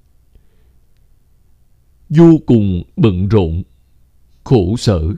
vô 2.09 2.39
cùng 2.45 2.83
bận 2.95 3.27
rộn, 3.27 3.63
khổ 4.43 4.77
sở. 4.77 5.13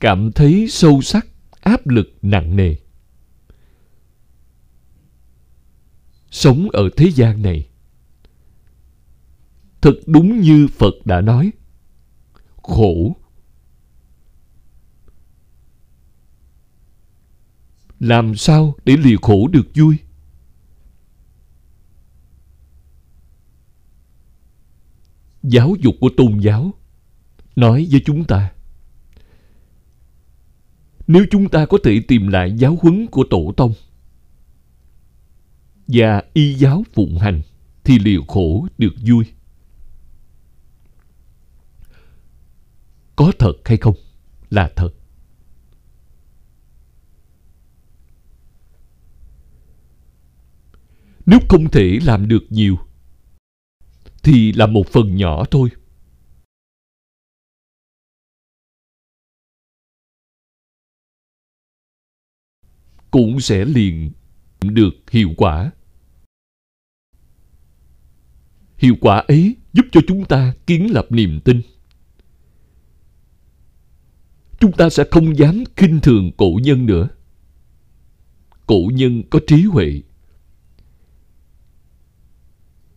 Cảm 0.00 0.32
thấy 0.32 0.66
sâu 0.70 1.02
sắc, 1.02 1.26
áp 1.60 1.86
lực 1.86 2.06
nặng 2.22 2.56
nề. 2.56 2.74
Sống 6.36 6.68
ở 6.72 6.88
thế 6.96 7.10
gian 7.14 7.42
này. 7.42 7.68
Thật 9.80 9.94
đúng 10.06 10.40
như 10.40 10.68
phật 10.68 10.94
đã 11.04 11.20
nói, 11.20 11.52
khổ. 12.62 13.16
Làm 18.00 18.36
sao 18.36 18.74
để 18.84 18.96
lìa 18.96 19.16
khổ 19.22 19.48
được 19.48 19.66
vui? 19.74 19.96
Giáo 25.42 25.74
dục 25.80 25.94
của 26.00 26.10
tôn 26.16 26.38
giáo 26.40 26.74
nói 27.56 27.88
với 27.90 28.02
chúng 28.06 28.24
ta, 28.24 28.52
nếu 31.06 31.26
chúng 31.30 31.48
ta 31.48 31.66
có 31.66 31.78
thể 31.84 32.00
tìm 32.08 32.28
lại 32.28 32.52
giáo 32.58 32.78
huấn 32.82 33.06
của 33.06 33.24
tổ 33.30 33.52
tông 33.56 33.72
và 35.86 36.22
y 36.32 36.54
giáo 36.54 36.84
phụng 36.92 37.18
hành 37.18 37.42
thì 37.84 37.98
liệu 37.98 38.24
khổ 38.28 38.66
được 38.78 38.94
vui. 39.06 39.24
Có 43.16 43.32
thật 43.38 43.52
hay 43.64 43.76
không 43.76 43.94
là 44.50 44.70
thật. 44.76 44.90
Nếu 51.26 51.38
không 51.48 51.70
thể 51.70 51.98
làm 52.02 52.28
được 52.28 52.44
nhiều, 52.50 52.78
thì 54.22 54.52
là 54.52 54.66
một 54.66 54.86
phần 54.92 55.16
nhỏ 55.16 55.44
thôi. 55.50 55.68
Cũng 63.10 63.40
sẽ 63.40 63.64
liền 63.64 64.12
được 64.60 65.10
hiệu 65.10 65.32
quả 65.36 65.72
hiệu 68.78 68.94
quả 69.00 69.18
ấy 69.28 69.56
giúp 69.72 69.86
cho 69.92 70.00
chúng 70.06 70.24
ta 70.24 70.54
kiến 70.66 70.92
lập 70.92 71.06
niềm 71.10 71.40
tin. 71.44 71.60
Chúng 74.58 74.72
ta 74.72 74.90
sẽ 74.90 75.04
không 75.10 75.38
dám 75.38 75.64
khinh 75.76 76.00
thường 76.00 76.30
cổ 76.36 76.58
nhân 76.62 76.86
nữa. 76.86 77.08
Cổ 78.66 78.90
nhân 78.92 79.22
có 79.30 79.40
trí 79.46 79.62
huệ. 79.62 80.02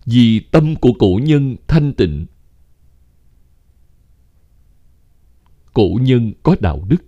Vì 0.05 0.39
tâm 0.39 0.75
của 0.75 0.93
cổ 0.99 1.19
nhân 1.23 1.55
thanh 1.67 1.93
tịnh, 1.93 2.25
cổ 5.73 5.99
nhân 6.01 6.33
có 6.43 6.55
đạo 6.59 6.85
đức. 6.87 7.03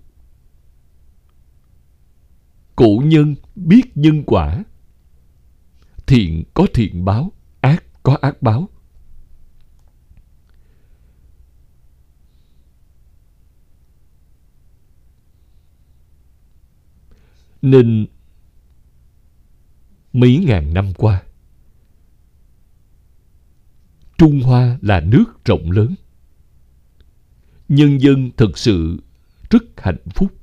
Cổ 2.75 3.01
nhân 3.05 3.35
biết 3.55 3.97
nhân 3.97 4.23
quả, 4.25 4.63
thiện 6.07 6.43
có 6.53 6.67
thiện 6.73 7.05
báo 7.05 7.31
có 8.03 8.17
ác 8.21 8.41
báo. 8.41 8.69
Nên 17.61 18.07
mấy 20.13 20.43
ngàn 20.47 20.73
năm 20.73 20.93
qua, 20.93 21.23
trung 24.17 24.41
hoa 24.41 24.77
là 24.81 24.99
nước 24.99 25.25
rộng 25.45 25.71
lớn. 25.71 25.95
Nhân 27.69 28.01
dân 28.01 28.31
thực 28.37 28.57
sự 28.57 29.03
rất 29.49 29.63
hạnh 29.77 30.03
phúc. 30.15 30.40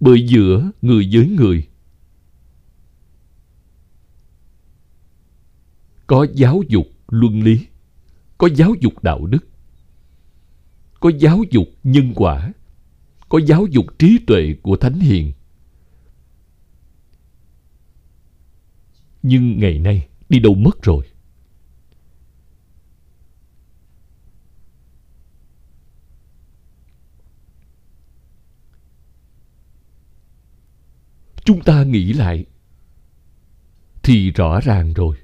Bởi 0.00 0.26
giữa 0.28 0.70
người 0.82 1.08
với 1.12 1.28
người. 1.28 1.68
Có 6.06 6.26
giáo 6.34 6.62
dục 6.68 6.86
luân 7.08 7.42
lý, 7.42 7.66
có 8.38 8.48
giáo 8.54 8.74
dục 8.80 9.02
đạo 9.02 9.26
đức, 9.26 9.48
có 11.00 11.10
giáo 11.18 11.42
dục 11.50 11.68
nhân 11.84 12.12
quả, 12.14 12.52
có 13.28 13.40
giáo 13.46 13.66
dục 13.66 13.86
trí 13.98 14.18
tuệ 14.26 14.54
của 14.62 14.76
thánh 14.76 15.00
hiền. 15.00 15.32
Nhưng 19.22 19.58
ngày 19.58 19.78
nay 19.78 20.08
đi 20.28 20.38
đâu 20.38 20.54
mất 20.54 20.82
rồi? 20.82 21.06
Chúng 31.46 31.60
ta 31.60 31.82
nghĩ 31.84 32.12
lại, 32.12 32.46
thì 34.02 34.30
rõ 34.30 34.60
ràng 34.60 34.92
rồi. 34.94 35.16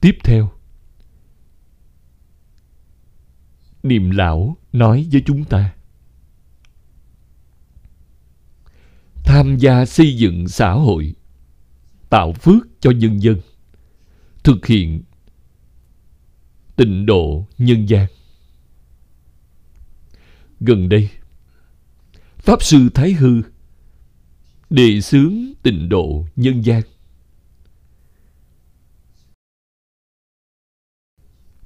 Tiếp 0.00 0.18
theo, 0.24 0.50
niệm 3.82 4.10
lão 4.10 4.56
nói 4.72 5.08
với 5.12 5.22
chúng 5.26 5.44
ta 5.44 5.74
tham 9.32 9.56
gia 9.56 9.84
xây 9.86 10.16
dựng 10.16 10.48
xã 10.48 10.72
hội 10.72 11.14
tạo 12.10 12.32
phước 12.32 12.66
cho 12.80 12.90
nhân 12.90 13.22
dân 13.22 13.40
thực 14.44 14.66
hiện 14.66 15.02
tịnh 16.76 17.06
độ 17.06 17.46
nhân 17.58 17.88
gian 17.88 18.06
Gần 20.60 20.88
đây, 20.88 21.08
Pháp 22.38 22.62
Sư 22.62 22.88
Thái 22.94 23.12
Hư 23.12 23.42
đề 24.70 25.00
xướng 25.00 25.34
tịnh 25.62 25.88
độ 25.88 26.26
nhân 26.36 26.64
gian. 26.64 26.82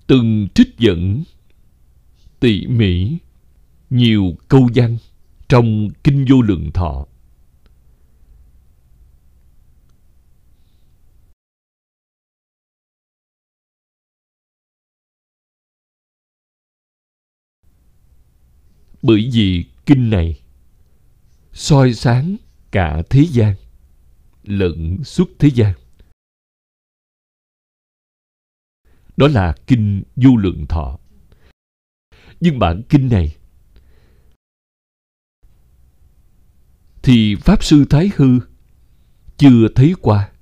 Từng 0.07 0.49
trích 0.55 0.79
dẫn 0.79 1.23
tỉ 2.41 2.67
mỉ 2.67 3.17
nhiều 3.91 4.37
câu 4.49 4.69
văn 4.75 4.97
trong 5.49 5.89
Kinh 6.05 6.25
Vô 6.29 6.43
Lượng 6.43 6.71
Thọ. 6.75 7.07
Bởi 19.07 19.31
vì 19.33 19.65
kinh 19.87 20.11
này 20.11 20.41
soi 21.53 21.95
sáng 21.95 22.37
cả 22.71 23.03
thế 23.11 23.27
gian, 23.31 23.55
lẫn 24.43 25.05
suốt 25.05 25.31
thế 25.39 25.51
gian. 25.55 25.73
Đó 29.17 29.29
là 29.29 29.55
kinh 29.67 30.03
vô 30.17 30.37
lượng 30.37 30.67
thọ. 30.69 30.99
Nhưng 32.41 32.59
bản 32.59 32.83
kinh 32.89 33.09
này 33.09 33.37
thì 37.03 37.35
Pháp 37.35 37.65
Sư 37.65 37.85
Thái 37.91 38.11
Hư 38.17 38.41
chưa 39.37 39.69
thấy 39.75 39.95
qua. 40.01 40.33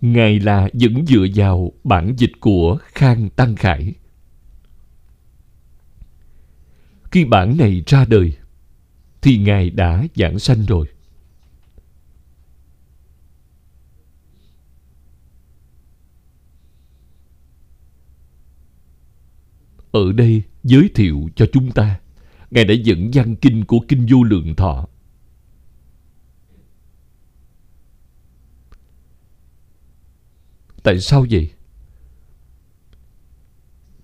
Ngài 0.00 0.40
là 0.40 0.68
vẫn 0.72 1.06
dựa 1.06 1.26
vào 1.34 1.72
bản 1.84 2.14
dịch 2.18 2.32
của 2.40 2.78
Khang 2.82 3.30
Tăng 3.30 3.56
Khải. 3.56 3.94
Khi 7.12 7.24
bản 7.24 7.56
này 7.56 7.82
ra 7.86 8.04
đời, 8.04 8.36
thì 9.22 9.38
Ngài 9.38 9.70
đã 9.70 10.06
giảng 10.14 10.38
sanh 10.38 10.66
rồi. 10.66 10.86
Ở 19.92 20.12
đây 20.12 20.42
giới 20.62 20.90
thiệu 20.94 21.28
cho 21.36 21.46
chúng 21.52 21.70
ta, 21.72 22.00
Ngài 22.50 22.64
đã 22.64 22.74
dẫn 22.74 23.10
văn 23.14 23.36
kinh 23.36 23.64
của 23.64 23.78
Kinh 23.88 24.06
Vô 24.10 24.22
Lượng 24.22 24.54
Thọ. 24.54 24.86
Tại 30.82 31.00
sao 31.00 31.26
vậy? 31.30 31.50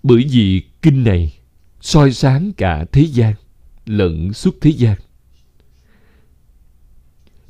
Bởi 0.03 0.27
vì 0.31 0.63
kinh 0.81 1.03
này 1.03 1.38
soi 1.81 2.11
sáng 2.11 2.51
cả 2.57 2.85
thế 2.91 3.01
gian, 3.01 3.33
lẫn 3.85 4.33
suốt 4.33 4.55
thế 4.61 4.69
gian. 4.69 4.97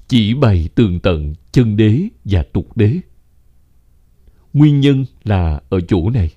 Chỉ 0.08 0.34
bày 0.34 0.70
tường 0.76 1.00
tận 1.00 1.34
chân 1.52 1.78
đế 1.78 2.08
và 2.26 2.44
tục 2.54 2.78
đế. 2.78 3.00
Nguyên 4.54 4.80
nhân 4.80 5.06
là 5.24 5.62
ở 5.70 5.82
chỗ 5.82 6.10
này. 6.10 6.30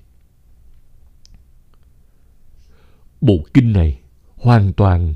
Bộ 3.21 3.45
kinh 3.53 3.73
này 3.73 3.99
hoàn 4.35 4.73
toàn 4.73 5.13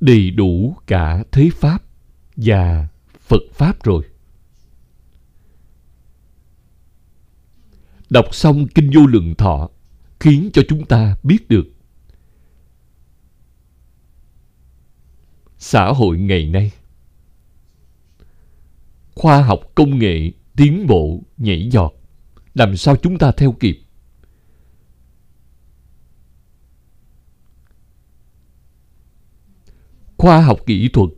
đầy 0.00 0.30
đủ 0.30 0.76
cả 0.86 1.24
thế 1.32 1.50
pháp 1.54 1.82
và 2.36 2.88
phật 3.20 3.42
pháp 3.52 3.84
rồi. 3.84 4.04
Đọc 8.10 8.34
xong 8.34 8.66
kinh 8.74 8.90
vô 8.94 9.06
lượng 9.06 9.34
thọ 9.34 9.70
khiến 10.24 10.50
cho 10.52 10.62
chúng 10.68 10.86
ta 10.86 11.16
biết 11.22 11.48
được. 11.48 11.66
Xã 15.58 15.92
hội 15.92 16.18
ngày 16.18 16.48
nay. 16.48 16.72
Khoa 19.14 19.42
học 19.42 19.60
công 19.74 19.98
nghệ 19.98 20.32
tiến 20.56 20.86
bộ 20.86 21.22
nhảy 21.36 21.68
giọt. 21.70 21.92
Làm 22.54 22.76
sao 22.76 22.96
chúng 22.96 23.18
ta 23.18 23.32
theo 23.32 23.52
kịp? 23.52 23.80
Khoa 30.16 30.40
học 30.40 30.58
kỹ 30.66 30.88
thuật 30.92 31.10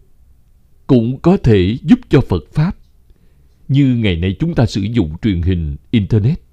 cũng 0.86 1.20
có 1.20 1.36
thể 1.36 1.78
giúp 1.82 1.98
cho 2.08 2.20
phật 2.28 2.42
pháp. 2.52 2.76
Như 3.68 3.96
ngày 3.96 4.16
nay 4.16 4.36
chúng 4.40 4.54
ta 4.54 4.66
sử 4.66 4.80
dụng 4.80 5.18
truyền 5.22 5.42
hình 5.42 5.76
internet. 5.90 6.45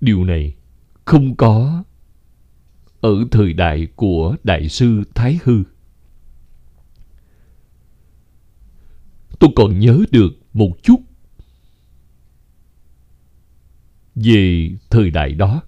Điều 0.00 0.24
này 0.24 0.54
không 1.04 1.36
có 1.36 1.84
ở 3.00 3.24
thời 3.30 3.52
đại 3.52 3.88
của 3.96 4.36
đại 4.44 4.68
sư 4.68 5.02
thái 5.14 5.38
hư. 5.44 5.62
Tôi 9.38 9.50
còn 9.56 9.78
nhớ 9.78 9.98
được 10.10 10.30
một 10.52 10.70
chút 10.82 11.00
về 14.14 14.70
thời 14.90 15.10
đại 15.10 15.34
đó. 15.34 15.62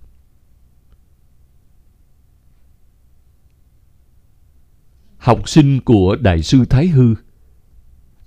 Học 5.19 5.49
sinh 5.49 5.81
của 5.81 6.17
đại 6.21 6.43
sư 6.43 6.65
thái 6.71 6.89
hư 6.89 7.15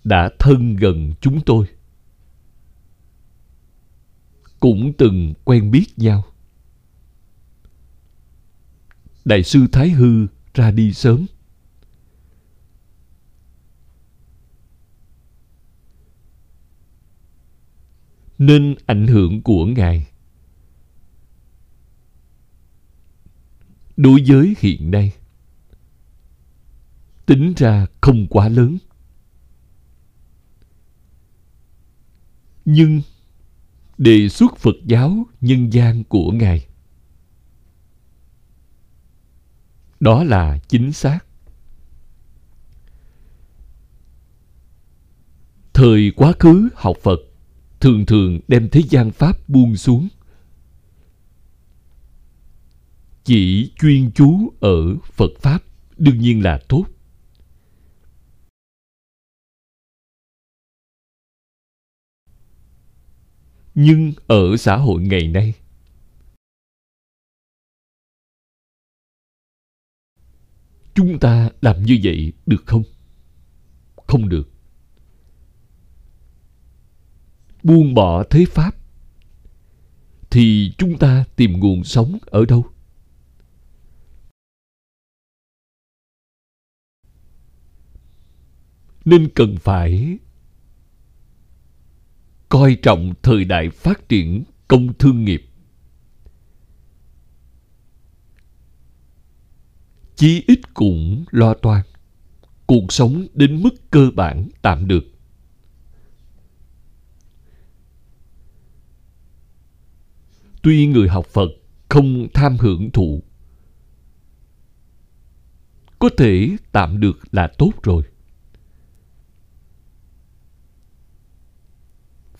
đã 0.03 0.29
thân 0.39 0.75
gần 0.75 1.13
chúng 1.21 1.41
tôi 1.45 1.65
cũng 4.61 4.93
từng 4.97 5.33
quen 5.45 5.71
biết 5.71 5.85
nhau. 5.97 6.23
Đại 9.25 9.43
sư 9.43 9.59
thái 9.71 9.89
hư 9.89 10.27
ra 10.53 10.71
đi 10.71 10.93
sớm. 10.93 11.25
Nên 18.37 18.75
ảnh 18.85 19.07
hưởng 19.07 19.41
của 19.41 19.65
ngài. 19.65 20.07
Đối 23.97 24.23
với 24.27 24.55
hiện 24.59 24.91
nay, 24.91 25.13
tính 27.25 27.53
ra 27.57 27.87
không 28.01 28.27
quá 28.27 28.49
lớn. 28.49 28.77
Nhưng 32.65 33.01
đề 34.01 34.29
xuất 34.29 34.57
phật 34.57 34.75
giáo 34.85 35.25
nhân 35.41 35.73
gian 35.73 36.03
của 36.03 36.31
ngài. 36.31 36.65
Đó 39.99 40.23
là 40.23 40.57
chính 40.67 40.91
xác. 40.91 41.19
Thời 45.73 46.11
quá 46.15 46.33
khứ, 46.39 46.69
học 46.75 46.97
phật 47.03 47.19
thường 47.79 48.05
thường 48.05 48.39
đem 48.47 48.69
thế 48.69 48.81
gian 48.89 49.11
pháp 49.11 49.49
buông 49.49 49.75
xuống. 49.75 50.07
Chỉ 53.23 53.71
chuyên 53.79 54.11
chú 54.11 54.53
ở 54.59 54.95
phật 55.13 55.31
pháp 55.39 55.63
đương 55.97 56.19
nhiên 56.19 56.43
là 56.43 56.59
tốt. 56.69 56.85
Nhưng 63.75 64.13
ở 64.27 64.57
xã 64.57 64.77
hội 64.77 65.01
ngày 65.01 65.27
nay, 65.27 65.53
chúng 70.95 71.19
ta 71.19 71.49
làm 71.61 71.83
như 71.83 71.99
vậy 72.03 72.33
được 72.45 72.63
không? 72.65 72.83
Không 74.07 74.29
được. 74.29 74.49
Buông 77.63 77.93
bỏ 77.93 78.23
thế 78.29 78.45
pháp, 78.47 78.75
thì 80.29 80.73
chúng 80.77 80.97
ta 80.97 81.25
tìm 81.35 81.59
nguồn 81.59 81.83
sống 81.83 82.17
ở 82.25 82.45
đâu? 82.45 82.65
Nên 89.05 89.29
cần 89.35 89.55
phải 89.57 90.17
coi 92.51 92.75
trọng 92.75 93.13
thời 93.23 93.45
đại 93.45 93.69
phát 93.69 94.09
triển 94.09 94.43
công 94.67 94.93
thương 94.93 95.25
nghiệp. 95.25 95.49
Chí 100.15 100.43
ít 100.47 100.59
cũng 100.73 101.25
lo 101.31 101.53
toan, 101.53 101.81
cuộc 102.67 102.93
sống 102.93 103.27
đến 103.33 103.63
mức 103.63 103.91
cơ 103.91 104.09
bản 104.15 104.49
tạm 104.61 104.87
được. 104.87 105.03
Tuy 110.61 110.87
người 110.87 111.07
học 111.07 111.25
phật 111.25 111.49
không 111.89 112.27
tham 112.33 112.57
hưởng 112.57 112.91
thụ, 112.91 113.23
có 115.99 116.09
thể 116.17 116.57
tạm 116.71 116.99
được 116.99 117.19
là 117.31 117.51
tốt 117.57 117.71
rồi. 117.83 118.03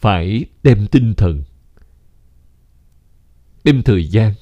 Phải 0.02 0.46
đem 0.64 0.88
tinh 0.88 1.14
thần, 1.18 1.44
đem 3.64 3.84
thời 3.84 4.08
gian 4.08 4.34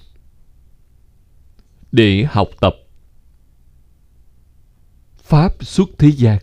để 1.92 2.26
học 2.30 2.48
tập 2.62 2.74
pháp 5.18 5.54
xuất 5.66 5.90
thế 5.98 6.12
gian. 6.12 6.40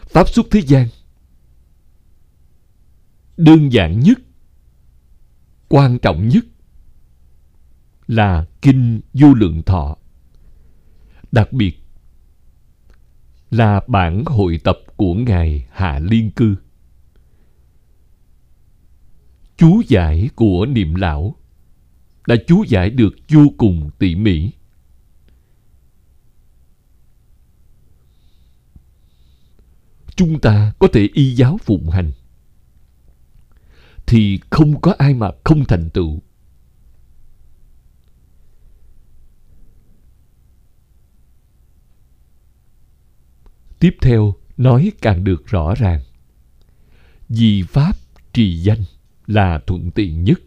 Pháp 0.00 0.28
xuất 0.28 0.46
thế 0.50 0.60
gian 0.60 0.88
đơn 3.36 3.72
giản 3.72 4.00
nhất, 4.00 4.18
quan 5.68 5.98
trọng 5.98 6.28
nhất 6.28 6.44
là 8.06 8.46
kinh 8.62 9.00
vô 9.12 9.34
lượng 9.34 9.62
thọ. 9.62 9.96
Đặc 11.32 11.52
biệt 11.52 11.78
là 13.50 13.80
bản 13.86 14.24
hội 14.26 14.60
tập 14.64 14.78
của 14.96 15.14
ngài 15.14 15.66
hạ 15.70 15.98
liên 15.98 16.30
cư 16.30 16.56
chú 19.62 19.82
giải 19.88 20.30
của 20.36 20.66
niệm 20.66 20.94
lão 20.94 21.36
đã 22.26 22.36
chú 22.46 22.64
giải 22.68 22.90
được 22.90 23.14
vô 23.28 23.40
cùng 23.58 23.90
tỉ 23.98 24.14
mỉ. 24.14 24.50
Chúng 30.16 30.40
ta 30.40 30.72
có 30.78 30.88
thể 30.92 31.08
y 31.12 31.34
giáo 31.34 31.58
phụng 31.62 31.90
hành 31.90 32.12
thì 34.06 34.40
không 34.50 34.80
có 34.80 34.94
ai 34.98 35.14
mà 35.14 35.30
không 35.44 35.64
thành 35.64 35.90
tựu. 35.90 36.20
Tiếp 43.78 43.96
theo, 44.02 44.34
nói 44.56 44.92
càng 45.00 45.24
được 45.24 45.46
rõ 45.46 45.74
ràng. 45.74 46.02
Vì 47.28 47.62
pháp 47.62 47.96
trì 48.32 48.56
danh 48.62 48.84
là 49.26 49.60
thuận 49.66 49.90
tiện 49.90 50.24
nhất. 50.24 50.40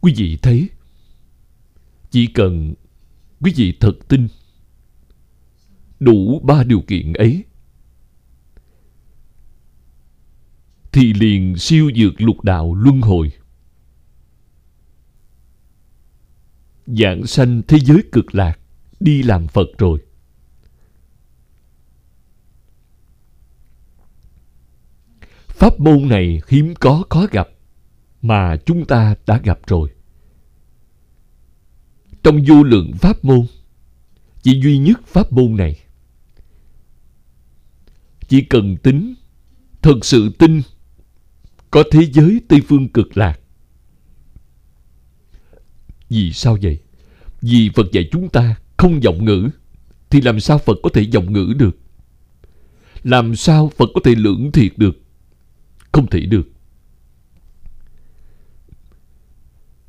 Quý 0.00 0.14
vị 0.16 0.38
thấy, 0.42 0.68
chỉ 2.10 2.26
cần 2.26 2.74
quý 3.40 3.52
vị 3.56 3.76
thật 3.80 3.98
tin, 4.08 4.28
đủ 6.00 6.40
ba 6.40 6.64
điều 6.64 6.80
kiện 6.80 7.12
ấy, 7.12 7.44
thì 10.92 11.12
liền 11.12 11.56
siêu 11.58 11.90
dược 11.96 12.20
lục 12.20 12.44
đạo 12.44 12.74
luân 12.74 13.00
hồi. 13.00 13.32
Dạng 16.86 17.26
sanh 17.26 17.62
thế 17.68 17.78
giới 17.78 18.02
cực 18.12 18.34
lạc, 18.34 18.58
đi 19.00 19.22
làm 19.22 19.48
phật 19.48 19.68
rồi. 19.78 20.00
Pháp 25.62 25.80
môn 25.80 26.08
này 26.08 26.40
hiếm 26.48 26.74
có, 26.80 27.04
khó 27.10 27.26
gặp, 27.30 27.48
mà 28.22 28.56
chúng 28.56 28.84
ta 28.84 29.14
đã 29.26 29.40
gặp 29.44 29.58
rồi. 29.66 29.90
Trong 32.22 32.40
vô 32.48 32.62
lượng 32.62 32.92
pháp 32.92 33.24
môn, 33.24 33.46
chỉ 34.42 34.60
duy 34.62 34.78
nhất 34.78 35.06
pháp 35.06 35.32
môn 35.32 35.56
này, 35.56 35.80
chỉ 38.28 38.40
cần 38.40 38.76
tính, 38.76 39.14
thật 39.82 40.04
sự 40.04 40.30
tin, 40.38 40.62
có 41.70 41.84
thế 41.90 42.00
giới 42.12 42.40
tây 42.48 42.60
phương 42.68 42.88
cực 42.88 43.16
lạc. 43.16 43.40
Vì 46.08 46.32
sao 46.32 46.58
vậy? 46.62 46.78
Vì 47.40 47.70
phật 47.74 47.92
dạy 47.92 48.08
chúng 48.12 48.28
ta 48.28 48.56
không 48.76 49.00
vọng 49.00 49.24
ngữ, 49.24 49.48
thì 50.10 50.20
làm 50.20 50.40
sao 50.40 50.58
phật 50.58 50.76
có 50.82 50.90
thể 50.94 51.06
vọng 51.14 51.32
ngữ 51.32 51.54
được? 51.58 51.78
Làm 53.02 53.36
sao 53.36 53.72
phật 53.76 53.88
có 53.94 54.00
thể 54.04 54.14
lưỡng 54.14 54.52
thiệt 54.52 54.72
được? 54.78 55.01
Không 55.92 56.06
thể 56.06 56.20
được. 56.20 56.48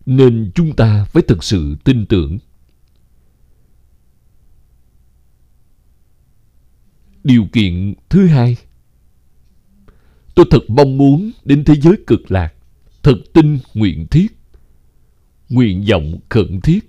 Nên 0.05 0.51
chúng 0.55 0.75
ta 0.75 1.05
phải 1.05 1.23
thực 1.23 1.43
sự 1.43 1.75
tin 1.83 2.05
tưởng. 2.05 2.37
Điều 7.23 7.47
kiện 7.53 7.93
thứ 8.09 8.27
hai, 8.27 8.57
tôi 10.35 10.45
thật 10.51 10.59
mong 10.67 10.97
muốn 10.97 11.31
đến 11.45 11.63
thế 11.63 11.75
giới 11.75 11.93
cực 12.07 12.31
lạc, 12.31 12.53
thật 13.03 13.17
tin 13.33 13.59
nguyện 13.73 14.07
thiết, 14.11 14.27
nguyện 15.49 15.85
vọng 15.91 16.19
khẩn 16.29 16.61
thiết. 16.61 16.79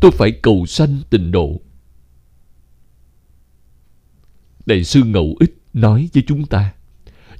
Tôi 0.00 0.10
phải 0.10 0.32
cầu 0.42 0.66
sanh 0.66 0.98
tịnh 1.10 1.30
độ. 1.30 1.60
Đại 4.66 4.84
sư 4.84 5.02
ngẫu 5.04 5.36
ích 5.40 5.58
nói 5.72 6.08
với 6.14 6.22
chúng 6.26 6.46
ta 6.46 6.74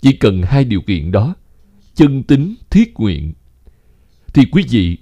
chỉ 0.00 0.12
cần 0.12 0.42
hai 0.42 0.64
điều 0.64 0.80
kiện 0.80 1.10
đó, 1.10 1.34
chân 1.94 2.22
tính, 2.22 2.54
thiết 2.70 2.94
nguyện, 2.94 3.32
thì 4.34 4.42
quý 4.52 4.64
vị 4.70 4.98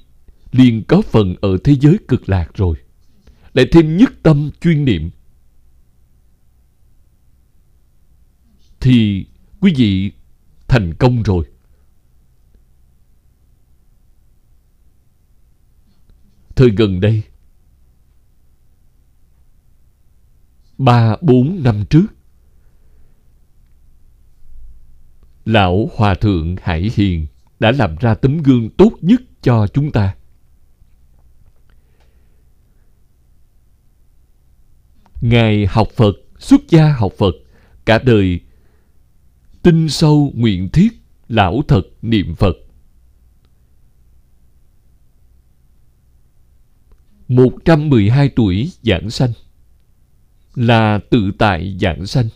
liền 0.52 0.84
có 0.84 1.02
phần 1.02 1.34
ở 1.40 1.56
thế 1.64 1.74
giới 1.80 1.98
cực 2.08 2.28
lạc 2.28 2.50
rồi. 2.54 2.76
Lại 3.54 3.66
thêm 3.72 3.96
nhất 3.96 4.12
tâm 4.22 4.50
chuyên 4.60 4.84
niệm, 4.84 5.10
thì 8.80 9.26
quý 9.60 9.72
vị 9.76 10.12
thành 10.68 10.94
công 10.94 11.22
rồi. 11.22 11.44
Thời 16.56 16.70
gần 16.70 17.00
đây, 17.00 17.22
ba 20.78 21.16
bốn 21.20 21.62
năm 21.62 21.84
trước 21.90 22.06
lão 25.46 25.90
hòa 25.96 26.14
thượng 26.14 26.56
hải 26.62 26.90
hiền 26.94 27.26
đã 27.60 27.72
làm 27.72 27.96
ra 27.96 28.14
tấm 28.14 28.38
gương 28.38 28.70
tốt 28.70 28.92
nhất 29.00 29.22
cho 29.42 29.66
chúng 29.66 29.92
ta. 29.92 30.14
Ngài 35.20 35.66
học 35.66 35.88
phật, 35.96 36.16
xuất 36.38 36.60
gia 36.68 36.92
học 36.92 37.12
phật, 37.18 37.34
cả 37.84 37.98
đời 37.98 38.40
tinh 39.62 39.88
sâu 39.88 40.32
nguyện 40.34 40.68
thiết 40.68 40.88
lão 41.28 41.62
thật 41.68 41.82
niệm 42.02 42.34
phật. 42.34 42.56
Một 47.28 47.50
trăm 47.64 47.88
mười 47.88 48.10
hai 48.10 48.28
tuổi 48.28 48.72
giảng 48.82 49.10
sanh 49.10 49.32
là 50.54 51.00
tự 51.10 51.30
tại 51.38 51.76
giảng 51.80 52.06
sanh. 52.06 52.28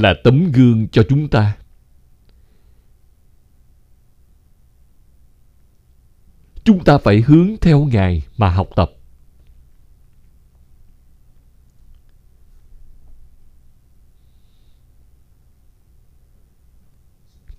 Là 0.00 0.14
tấm 0.24 0.52
gương 0.52 0.88
cho 0.88 1.02
chúng 1.08 1.28
ta. 1.28 1.56
Chúng 6.64 6.84
ta 6.84 6.98
phải 6.98 7.20
hướng 7.20 7.56
theo 7.60 7.84
ngài 7.84 8.22
mà 8.36 8.50
học 8.50 8.68
tập. 8.76 8.90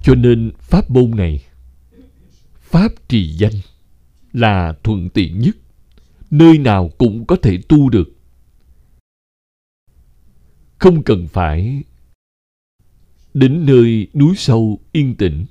Cho 0.04 0.16
nên 0.16 0.52
pháp 0.60 0.90
môn 0.90 1.12
này, 1.16 1.46
pháp 2.62 2.92
trì 3.08 3.34
danh 3.34 3.54
là 4.34 4.74
thuận 4.84 5.10
tiện 5.10 5.40
nhất, 5.40 5.56
nơi 6.32 6.58
nào 6.58 6.90
cũng 6.98 7.26
có 7.26 7.36
thể 7.42 7.60
tu 7.70 7.90
được. 7.90 8.08
Không 10.78 11.04
cần 11.04 11.28
phải 11.28 11.84
đến 13.34 13.66
nơi 13.66 14.08
núi 14.14 14.36
sâu 14.36 14.80
yên 14.92 15.16
tĩnh. 15.16 15.46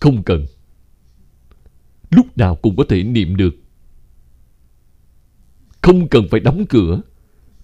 Không 0.00 0.22
cần. 0.22 0.46
Lúc 2.10 2.38
nào 2.38 2.56
cũng 2.56 2.76
có 2.76 2.84
thể 2.88 3.02
niệm 3.02 3.36
được. 3.36 3.54
Không 5.82 6.08
cần 6.08 6.28
phải 6.30 6.40
đóng 6.40 6.66
cửa. 6.68 7.00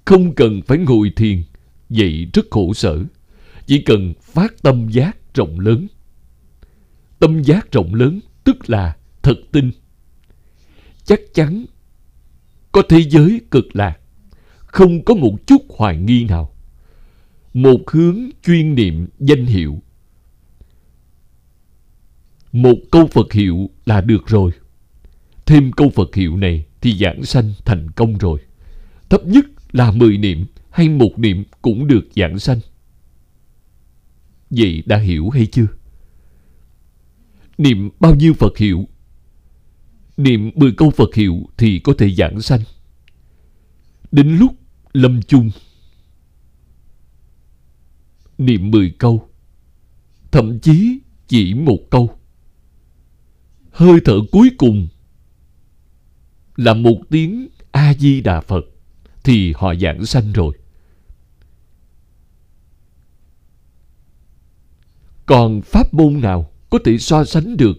Không 0.05 0.35
cần 0.35 0.63
phải 0.63 0.79
ngồi 0.79 1.13
thiền. 1.17 1.43
Vậy 1.89 2.29
rất 2.33 2.47
khổ 2.51 2.75
sở. 2.75 3.05
Chỉ 3.67 3.83
cần 3.83 4.15
phát 4.21 4.63
tâm 4.63 4.89
giác 4.89 5.35
rộng 5.35 5.61
lớn. 5.61 5.87
Tâm 7.19 7.43
giác 7.43 7.73
rộng 7.73 7.95
lớn 7.95 8.21
tức 8.45 8.71
là 8.71 8.97
thật 9.23 9.37
tin. 9.53 9.71
Chắc 11.05 11.21
chắn 11.35 11.65
có 12.73 12.83
thế 12.89 13.03
giới 13.11 13.41
cực 13.51 13.77
lạc. 13.77 13.99
Không 14.59 15.05
có 15.05 15.15
một 15.15 15.37
chút 15.47 15.63
hoài 15.69 15.97
nghi 15.97 16.25
nào 16.25 16.54
một 17.55 17.91
hướng 17.91 18.19
chuyên 18.45 18.75
niệm 18.75 19.07
danh 19.19 19.47
hiệu. 19.47 19.83
Một 22.53 22.77
câu 22.91 23.07
phật 23.07 23.33
hiệu 23.33 23.71
là 23.87 24.01
được 24.01 24.27
rồi. 24.27 24.51
Thêm 25.47 25.73
câu 25.73 25.91
phật 25.91 26.15
hiệu 26.15 26.37
này 26.37 26.65
thì 26.81 26.97
giảng 26.99 27.25
sanh 27.25 27.53
thành 27.65 27.91
công 27.91 28.19
rồi. 28.19 28.41
Thấp 29.09 29.27
nhất 29.27 29.45
là 29.73 29.91
mười 29.91 30.19
niệm 30.19 30.45
hay 30.71 30.89
một 30.89 31.19
niệm 31.19 31.45
cũng 31.63 31.87
được 31.87 32.09
giảng 32.17 32.39
sanh. 32.39 32.61
Vậy 34.51 34.83
đã 34.87 34.99
hiểu 34.99 35.31
hay 35.31 35.47
chưa? 35.47 35.67
Niệm 37.59 37.91
bao 38.01 38.15
nhiêu 38.15 38.35
phật 38.35 38.59
hiệu? 38.59 38.89
Niệm 40.17 40.51
mười 40.55 40.73
câu 40.73 40.91
phật 40.91 41.15
hiệu 41.15 41.49
thì 41.57 41.79
có 41.79 41.95
thể 41.99 42.11
giảng 42.11 42.41
sanh. 42.41 42.61
Đến 44.13 44.37
lúc 44.37 44.55
lâm 44.93 45.23
chung, 45.23 45.51
niệm 48.39 48.71
mười 48.71 48.95
câu, 48.99 49.29
thậm 50.33 50.61
chí 50.61 50.99
chỉ 51.29 51.55
một 51.55 51.79
câu. 51.91 52.19
Hơi 53.71 54.01
thở 54.05 54.19
cuối 54.33 54.51
cùng 54.59 54.89
là 56.57 56.75
một 56.75 56.97
tiếng 57.11 57.49
A-di-đà 57.71 58.41
Phật 58.41 58.65
thì 59.25 59.53
họ 59.57 59.75
giảng 59.75 60.07
sanh 60.07 60.33
rồi. 60.33 60.59
Còn 65.27 65.63
pháp 65.63 65.95
môn 65.95 66.21
nào 66.21 66.53
có 66.71 66.79
thể 66.85 66.99
so 66.99 67.25
sánh 67.25 67.57
được 67.57 67.77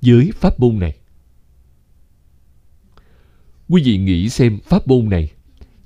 với 0.00 0.30
pháp 0.34 0.60
môn 0.60 0.78
này? 0.78 0.98
Quý 3.68 3.82
vị 3.84 3.98
nghĩ 3.98 4.28
xem 4.28 4.58
pháp 4.64 4.88
môn 4.88 5.08
này 5.08 5.30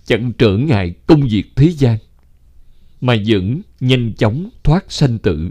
chẳng 0.04 0.32
trở 0.38 0.56
ngại 0.56 0.94
công 1.06 1.28
việc 1.28 1.44
thế 1.56 1.68
gian 1.68 1.98
mà 3.02 3.16
vẫn 3.26 3.62
nhanh 3.80 4.12
chóng 4.14 4.50
thoát 4.62 4.92
sanh 4.92 5.18
tử. 5.18 5.50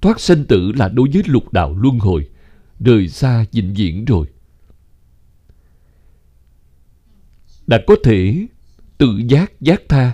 Thoát 0.00 0.20
sanh 0.20 0.44
tử 0.44 0.72
là 0.72 0.88
đối 0.88 1.08
với 1.12 1.22
lục 1.26 1.52
đạo 1.52 1.76
luân 1.76 1.98
hồi, 1.98 2.28
rời 2.80 3.08
xa 3.08 3.44
vĩnh 3.52 3.74
viễn 3.74 4.04
rồi. 4.04 4.26
Đã 7.66 7.80
có 7.86 7.94
thể 8.04 8.46
tự 8.98 9.20
giác 9.28 9.60
giác 9.60 9.82
tha, 9.88 10.12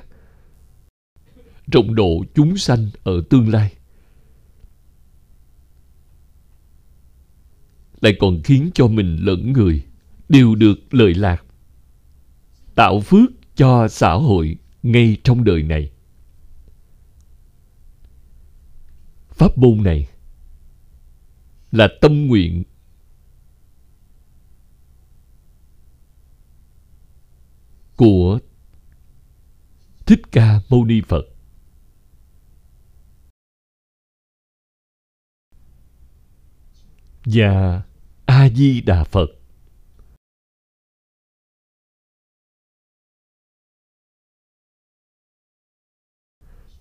rộng 1.72 1.94
độ 1.94 2.24
chúng 2.34 2.56
sanh 2.56 2.90
ở 3.02 3.22
tương 3.30 3.48
lai. 3.48 3.72
Lại 8.00 8.16
còn 8.20 8.40
khiến 8.44 8.70
cho 8.74 8.87
mình 8.87 9.16
lẫn 9.16 9.52
người 9.52 9.82
đều 10.28 10.54
được 10.54 10.94
lợi 10.94 11.14
lạc. 11.14 11.44
Tạo 12.74 13.00
phước 13.00 13.30
cho 13.56 13.88
xã 13.88 14.12
hội 14.12 14.56
ngay 14.82 15.16
trong 15.24 15.44
đời 15.44 15.62
này. 15.62 15.93
Pháp 19.34 19.58
môn 19.58 19.82
này 19.82 20.08
là 21.70 21.88
tâm 22.00 22.26
nguyện 22.26 22.64
của 27.96 28.38
Thích 30.06 30.20
Ca 30.32 30.60
Mâu 30.68 30.84
Ni 30.84 31.00
Phật. 31.08 31.22
Và 37.24 37.82
A 38.26 38.48
Di 38.48 38.80
Đà 38.80 39.04
Phật. 39.04 39.26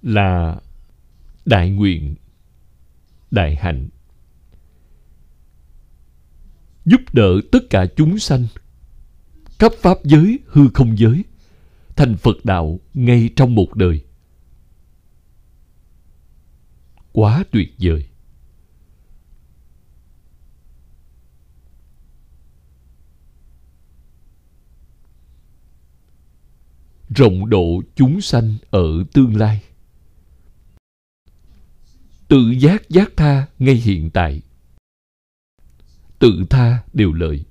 là 0.03 0.61
đại 1.45 1.69
nguyện, 1.69 2.15
đại 3.33 3.55
hạnh. 3.55 3.89
Giúp 6.85 7.01
đỡ 7.13 7.41
tất 7.51 7.59
cả 7.69 7.85
chúng 7.95 8.19
sanh, 8.19 8.47
khắp 9.59 9.71
pháp 9.81 9.97
giới, 10.03 10.39
hư 10.47 10.67
không 10.73 10.97
giới, 10.97 11.23
thành 11.95 12.17
Phật 12.17 12.35
đạo 12.43 12.79
ngay 12.93 13.29
trong 13.35 13.55
một 13.55 13.75
đời. 13.75 14.03
Quá 17.11 17.43
tuyệt 17.51 17.75
vời. 17.79 18.05
rộng 27.15 27.49
độ 27.49 27.81
chúng 27.95 28.21
sanh 28.21 28.55
ở 28.71 29.03
tương 29.13 29.35
lai 29.35 29.61
tự 32.33 32.49
giác 32.49 32.89
giác 32.89 33.11
tha 33.17 33.45
ngay 33.59 33.75
hiện 33.75 34.09
tại. 34.09 34.41
Tự 36.19 36.45
tha 36.49 36.83
đều 36.93 37.13
lợi, 37.13 37.45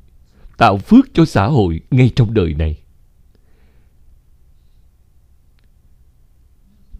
tạo 0.57 0.79
phước 0.79 1.05
cho 1.15 1.25
xã 1.25 1.47
hội 1.47 1.81
ngay 1.91 2.11
trong 2.17 2.35
đời 2.35 2.55
này. 2.55 2.79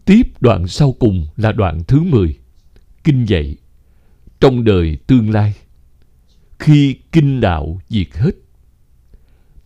Tiếp 0.05 0.23
đoạn 0.41 0.69
sau 0.69 0.93
cùng 0.93 1.27
là 1.37 1.53
đoạn 1.53 1.85
thứ 1.85 2.03
10 2.03 2.39
kinh 3.05 3.25
dạy. 3.25 3.57
Trong 4.41 4.65
đời 4.65 4.99
tương 5.07 5.31
lai, 5.31 5.55
khi 6.59 6.97
kinh 7.13 7.41
đạo 7.41 7.81
diệt 7.89 8.09
hết, 8.15 8.33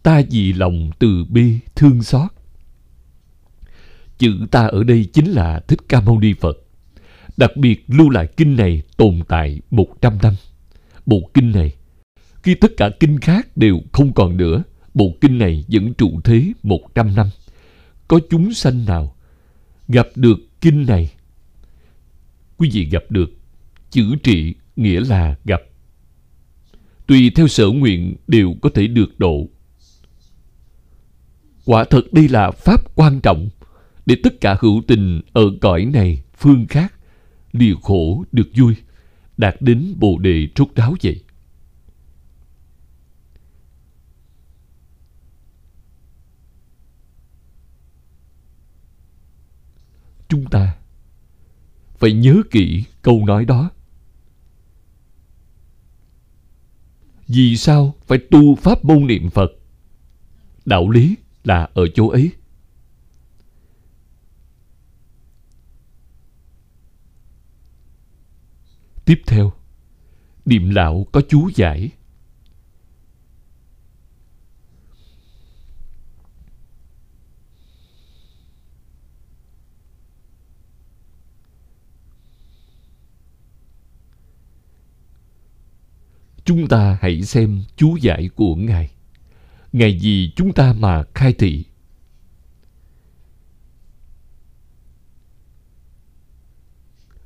ta 0.02 0.22
vì 0.30 0.52
lòng 0.52 0.90
từ 0.98 1.24
bi 1.24 1.58
thương 1.74 2.02
xót. 2.02 2.30
Chữ 4.18 4.46
ta 4.50 4.66
ở 4.66 4.84
đây 4.84 5.08
chính 5.12 5.26
là 5.26 5.60
thích 5.68 5.80
ca 5.88 6.00
mâu 6.00 6.20
ni 6.20 6.34
phật 6.40 6.65
đặc 7.36 7.56
biệt 7.56 7.84
lưu 7.88 8.10
lại 8.10 8.28
kinh 8.36 8.56
này 8.56 8.82
tồn 8.96 9.20
tại 9.28 9.60
100 9.70 10.18
năm. 10.22 10.34
Bộ 11.06 11.30
kinh 11.34 11.52
này, 11.52 11.72
khi 12.42 12.54
tất 12.54 12.72
cả 12.76 12.90
kinh 13.00 13.20
khác 13.20 13.56
đều 13.56 13.80
không 13.92 14.12
còn 14.12 14.36
nữa, 14.36 14.62
bộ 14.94 15.12
kinh 15.20 15.38
này 15.38 15.64
vẫn 15.68 15.94
trụ 15.94 16.20
thế 16.24 16.52
100 16.62 17.14
năm. 17.14 17.26
Có 18.08 18.20
chúng 18.30 18.54
sanh 18.54 18.84
nào 18.84 19.16
gặp 19.88 20.08
được 20.14 20.38
kinh 20.60 20.86
này? 20.86 21.10
Quý 22.56 22.70
vị 22.72 22.84
gặp 22.84 23.02
được, 23.10 23.30
chữ 23.90 24.16
trị 24.22 24.54
nghĩa 24.76 25.00
là 25.00 25.36
gặp. 25.44 25.62
Tùy 27.06 27.30
theo 27.34 27.48
sở 27.48 27.68
nguyện 27.68 28.16
đều 28.26 28.54
có 28.62 28.70
thể 28.74 28.86
được 28.86 29.18
độ. 29.18 29.48
Quả 31.64 31.84
thật 31.84 32.12
đây 32.12 32.28
là 32.28 32.50
pháp 32.50 32.94
quan 32.94 33.20
trọng 33.20 33.48
để 34.06 34.16
tất 34.22 34.40
cả 34.40 34.56
hữu 34.60 34.82
tình 34.86 35.20
ở 35.32 35.42
cõi 35.60 35.84
này 35.84 36.22
phương 36.38 36.66
khác 36.68 36.95
lìa 37.52 37.74
khổ 37.82 38.24
được 38.32 38.48
vui, 38.56 38.76
đạt 39.36 39.56
đến 39.60 39.94
bồ 39.98 40.18
đề 40.18 40.48
rốt 40.56 40.68
ráo 40.74 40.94
vậy. 41.02 41.22
Chúng 50.28 50.44
ta 50.44 50.76
phải 51.98 52.12
nhớ 52.12 52.42
kỹ 52.50 52.84
câu 53.02 53.24
nói 53.26 53.44
đó. 53.44 53.70
Vì 57.28 57.56
sao 57.56 57.94
phải 58.06 58.18
tu 58.30 58.54
pháp 58.54 58.84
môn 58.84 59.06
niệm 59.06 59.30
Phật? 59.30 59.50
Đạo 60.64 60.90
lý 60.90 61.16
là 61.44 61.68
ở 61.74 61.88
chỗ 61.94 62.08
ấy. 62.08 62.30
Tiếp 69.06 69.22
theo, 69.26 69.52
Điềm 70.44 70.70
lão 70.70 71.06
có 71.12 71.22
chú 71.28 71.50
giải. 71.54 71.90
Chúng 86.44 86.68
ta 86.68 86.98
hãy 87.00 87.22
xem 87.22 87.64
chú 87.76 87.96
giải 87.96 88.28
của 88.36 88.54
Ngài. 88.54 88.90
Ngài 89.72 90.00
gì 90.00 90.32
chúng 90.36 90.52
ta 90.52 90.72
mà 90.72 91.04
khai 91.14 91.32
thị. 91.32 91.64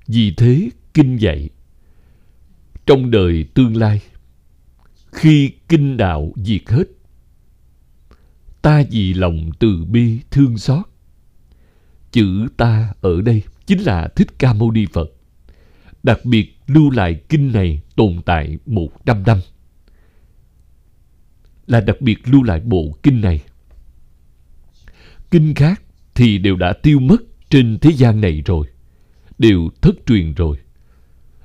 Vì 0.06 0.34
thế, 0.36 0.70
kinh 0.94 1.16
dạy 1.16 1.50
trong 2.86 3.10
đời 3.10 3.44
tương 3.54 3.76
lai. 3.76 4.00
Khi 5.12 5.52
kinh 5.68 5.96
đạo 5.96 6.32
diệt 6.36 6.68
hết, 6.68 6.84
ta 8.62 8.82
vì 8.90 9.14
lòng 9.14 9.50
từ 9.58 9.84
bi 9.84 10.18
thương 10.30 10.58
xót, 10.58 10.86
chữ 12.12 12.46
ta 12.56 12.94
ở 13.00 13.20
đây 13.20 13.42
chính 13.66 13.80
là 13.80 14.08
thích 14.16 14.28
ca 14.38 14.52
mâu 14.52 14.70
ni 14.70 14.86
phật. 14.92 15.10
Đặc 16.02 16.24
biệt 16.24 16.56
lưu 16.66 16.90
lại 16.90 17.20
kinh 17.28 17.52
này 17.52 17.80
tồn 17.96 18.22
tại 18.26 18.58
một 18.66 19.06
trăm 19.06 19.22
năm. 19.26 19.38
Là 21.66 21.80
đặc 21.80 22.00
biệt 22.00 22.28
lưu 22.28 22.42
lại 22.42 22.60
bộ 22.60 22.96
kinh 23.02 23.20
này. 23.20 23.42
Kinh 25.30 25.54
khác 25.54 25.82
thì 26.14 26.38
đều 26.38 26.56
đã 26.56 26.72
tiêu 26.72 27.00
mất 27.00 27.22
trên 27.50 27.78
thế 27.78 27.90
gian 27.90 28.20
này 28.20 28.42
rồi, 28.46 28.66
đều 29.38 29.68
thất 29.82 29.94
truyền 30.06 30.34
rồi 30.34 30.56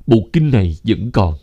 bộ 0.08 0.30
kinh 0.34 0.51
này 0.51 0.78
vẫn 0.84 1.12
còn. 1.12 1.38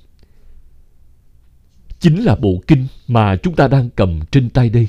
Chính 2.01 2.23
là 2.23 2.37
bộ 2.37 2.63
kinh 2.67 2.87
mà 3.09 3.37
chúng 3.37 3.57
ta 3.57 3.69
đang 3.69 3.91
cầm 3.91 4.21
trên 4.31 4.51
tay 4.51 4.71
đây. 4.71 4.89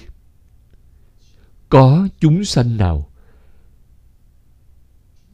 Có 1.70 2.08
chúng 2.20 2.46
sanh 2.46 2.78
nào 2.78 3.10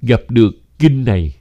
gặp 0.02 0.22
được 0.30 0.52
kinh 0.80 1.06
này, 1.06 1.36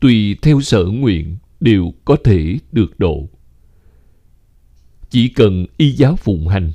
tùy 0.00 0.36
theo 0.42 0.60
sở 0.60 0.84
nguyện 0.84 1.36
đều 1.60 1.92
có 2.04 2.16
thể 2.24 2.58
được 2.72 2.98
độ. 2.98 3.28
Chỉ 5.10 5.28
cần 5.28 5.66
y 5.76 5.92
giáo 5.92 6.16
phụng 6.16 6.48
hành, 6.48 6.72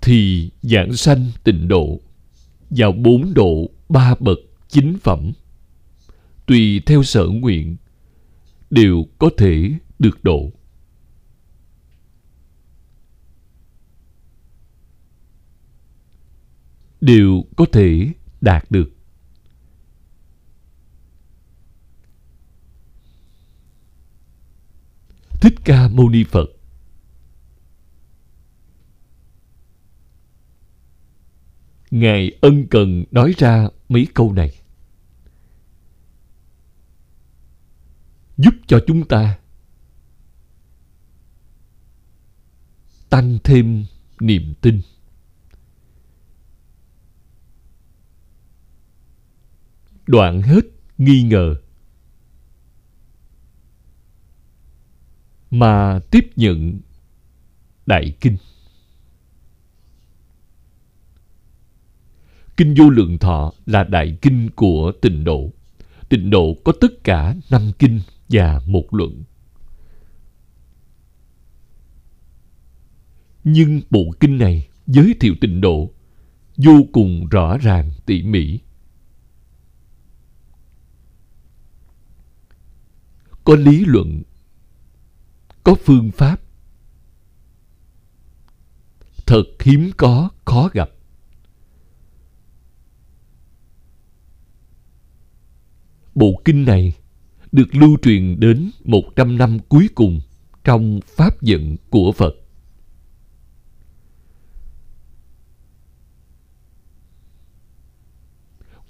thì 0.00 0.50
giảng 0.62 0.96
sanh 0.96 1.30
tịnh 1.44 1.68
độ 1.68 2.00
vào 2.70 2.92
bốn 2.92 3.34
độ 3.34 3.70
ba 3.88 4.14
bậc 4.20 4.38
chính 4.68 4.98
phẩm 4.98 5.32
tùy 6.46 6.82
theo 6.86 7.02
sở 7.02 7.26
nguyện, 7.26 7.76
đều 8.70 9.04
có 9.18 9.30
thể 9.38 9.70
được 9.98 10.24
độ. 10.24 10.52
Đều 17.00 17.44
có 17.56 17.66
thể 17.72 18.12
đạt 18.40 18.70
được. 18.70 18.90
Thích 25.40 25.54
ca 25.64 25.88
mâu 25.88 26.08
ni 26.08 26.24
phật. 26.24 26.46
Ngài 31.90 32.32
ân 32.40 32.66
cần 32.70 33.04
nói 33.10 33.34
ra 33.38 33.68
mấy 33.88 34.06
câu 34.14 34.32
này. 34.32 34.65
Giúp 38.36 38.54
cho 38.66 38.80
chúng 38.86 39.08
ta 39.08 39.38
tăng 43.10 43.38
thêm 43.44 43.84
niềm 44.20 44.54
tin. 44.60 44.80
Đoạn 50.06 50.42
hết 50.42 50.60
nghi 50.98 51.22
ngờ 51.22 51.54
mà 55.50 56.00
tiếp 56.10 56.30
nhận 56.36 56.80
đại 57.86 58.16
kinh. 58.20 58.36
Kinh 62.56 62.74
vô 62.78 62.90
lượng 62.90 63.18
thọ 63.18 63.52
là 63.66 63.84
đại 63.84 64.18
kinh 64.22 64.50
của 64.50 64.92
tịnh 65.02 65.24
độ. 65.24 65.50
Tịnh 66.08 66.30
độ 66.30 66.56
có 66.64 66.72
tất 66.80 67.04
cả 67.04 67.34
năm 67.50 67.72
kinh 67.78 68.00
và 68.28 68.60
một 68.66 68.94
luận. 68.94 69.24
Nhưng 73.44 73.80
bộ 73.90 74.04
kinh 74.20 74.38
này 74.38 74.68
giới 74.86 75.14
thiệu 75.20 75.34
tịnh 75.40 75.60
độ 75.60 75.90
vô 76.56 76.72
cùng 76.92 77.28
rõ 77.28 77.58
ràng, 77.58 77.92
tỉ 78.06 78.22
mỉ. 78.22 78.58
Có 83.44 83.54
lý 83.56 83.84
luận, 83.84 84.22
có 85.64 85.74
phương 85.74 86.10
pháp. 86.10 86.40
Thật 89.26 89.44
hiếm 89.60 89.90
có, 89.96 90.30
khó 90.44 90.70
gặp. 90.72 90.90
Bộ 96.14 96.42
kinh 96.44 96.64
này 96.64 96.94
được 97.56 97.74
lưu 97.74 97.96
truyền 98.02 98.40
đến 98.40 98.70
100 98.84 99.38
năm 99.38 99.58
cuối 99.68 99.88
cùng 99.94 100.20
trong 100.64 101.00
pháp 101.16 101.34
vận 101.40 101.76
của 101.90 102.12
Phật. 102.12 102.34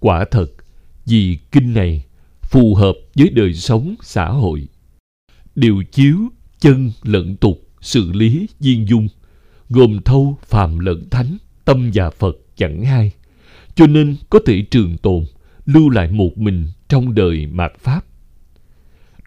Quả 0.01 0.25
thật, 0.31 0.47
vì 1.05 1.39
kinh 1.53 1.75
này 1.75 2.05
phù 2.43 2.75
hợp 2.75 2.95
với 3.15 3.31
đời 3.31 3.55
sống 3.55 3.95
xã 4.03 4.29
hội, 4.29 4.69
điều 5.55 5.83
chiếu 5.93 6.19
chân 6.61 6.93
lẫn 7.03 7.37
tục 7.37 7.69
xử 7.81 8.13
lý 8.13 8.47
viên 8.61 8.89
dung, 8.89 9.09
gồm 9.69 9.99
thâu 10.05 10.39
phàm 10.43 10.79
lẫn 10.79 11.11
thánh, 11.11 11.37
tâm 11.65 11.91
và 11.95 12.11
Phật 12.11 12.37
chẳng 12.57 12.85
hai, 12.85 13.13
cho 13.75 13.87
nên 13.87 14.17
có 14.31 14.39
thể 14.47 14.63
trường 14.71 14.99
tồn, 14.99 15.25
lưu 15.67 15.91
lại 15.91 16.11
một 16.11 16.39
mình 16.39 16.67
trong 16.89 17.15
đời 17.15 17.47
mạt 17.47 17.73
Pháp. 17.79 18.05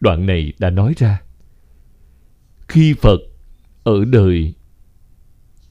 Đoạn 0.00 0.26
này 0.26 0.52
đã 0.58 0.70
nói 0.70 0.94
ra, 0.96 1.22
khi 2.68 2.94
Phật 2.94 3.20
ở 3.84 4.04
đời 4.04 4.54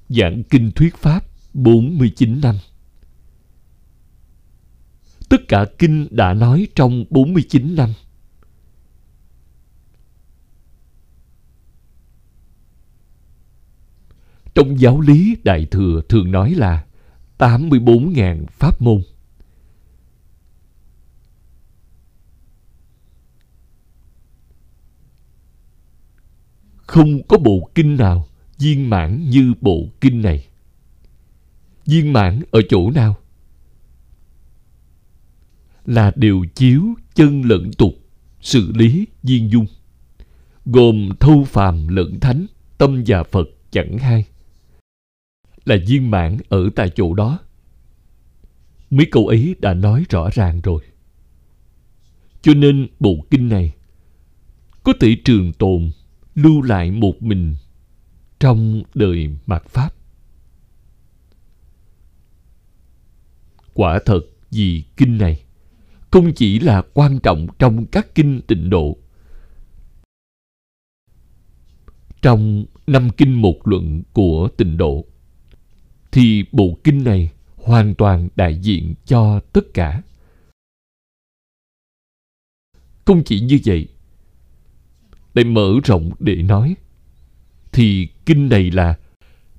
giảng 0.10 0.44
kinh 0.44 0.72
thuyết 0.72 0.96
Pháp 0.96 1.26
49 1.54 2.42
năm, 2.42 2.56
tất 5.30 5.48
cả 5.48 5.66
kinh 5.78 6.08
đã 6.12 6.34
nói 6.34 6.68
trong 6.76 7.06
49 7.10 7.76
năm. 7.76 7.94
Trong 14.56 14.80
giáo 14.80 15.02
lý 15.02 15.38
Đại 15.44 15.66
Thừa 15.72 16.02
thường 16.10 16.32
nói 16.32 16.52
là 16.52 16.86
84.000 17.38 18.46
pháp 18.46 18.82
môn. 18.82 19.02
Không 26.90 27.24
có 27.28 27.38
bộ 27.38 27.70
kinh 27.76 27.98
nào 27.98 28.28
viên 28.58 28.90
mãn 28.90 29.30
như 29.30 29.54
bộ 29.62 29.88
kinh 30.02 30.22
này. 30.22 30.48
Viên 31.86 32.14
mãn 32.14 32.42
ở 32.52 32.62
chỗ 32.70 32.92
nào? 32.92 33.18
Là 35.86 36.12
đều 36.16 36.46
chiếu 36.56 36.84
chân 37.14 37.42
lẫn 37.42 37.72
tục, 37.78 37.94
xử 38.42 38.72
lý 38.76 39.06
viên 39.24 39.52
dung, 39.52 39.66
gồm 40.66 41.10
thâu 41.20 41.44
phàm 41.44 41.88
lẫn 41.88 42.20
thánh, 42.20 42.46
tâm 42.78 43.04
và 43.08 43.24
Phật 43.24 43.48
chẳng 43.72 43.98
hai. 43.98 44.26
Là 45.66 45.76
viên 45.88 46.12
mãn 46.12 46.38
ở 46.50 46.70
tại 46.76 46.90
chỗ 46.96 47.14
đó. 47.14 47.40
Mấy 48.90 49.06
câu 49.12 49.28
ấy 49.28 49.56
đã 49.60 49.74
nói 49.74 50.06
rõ 50.10 50.30
ràng 50.34 50.62
rồi. 50.62 50.82
Cho 52.42 52.54
nên 52.54 52.88
bộ 53.00 53.16
kinh 53.30 53.50
này 53.50 53.74
có 54.84 54.94
thể 55.00 55.16
trường 55.26 55.54
tồn 55.54 55.92
lưu 56.44 56.62
lại 56.62 56.92
một 56.92 57.22
mình 57.24 57.56
trong 58.40 58.84
đời 58.94 59.30
mạt 59.46 59.64
Pháp. 59.66 59.94
Quả 63.74 64.00
thật 64.06 64.22
vì 64.52 64.84
kinh 64.98 65.18
này 65.18 65.44
không 66.12 66.34
chỉ 66.34 66.60
là 66.60 66.84
quan 66.94 67.20
trọng 67.20 67.48
trong 67.60 67.86
các 67.86 68.16
kinh 68.16 68.42
tịnh 68.48 68.70
độ. 68.70 68.98
Trong 72.22 72.66
năm 72.88 73.10
kinh 73.18 73.42
một 73.42 73.68
luận 73.68 74.04
của 74.14 74.50
tịnh 74.58 74.78
độ, 74.78 75.06
thì 76.12 76.44
bộ 76.52 76.78
kinh 76.84 77.04
này 77.04 77.32
hoàn 77.56 77.96
toàn 77.96 78.30
đại 78.36 78.60
diện 78.62 78.96
cho 79.06 79.40
tất 79.54 79.74
cả. 79.74 80.02
Không 83.06 83.24
chỉ 83.26 83.42
như 83.42 83.60
vậy, 83.66 83.88
lại 85.34 85.46
mở 85.46 85.74
rộng 85.84 86.12
để 86.20 86.36
nói. 86.36 86.76
Thì 87.72 88.08
kinh 88.26 88.50
này 88.50 88.72
là, 88.72 88.98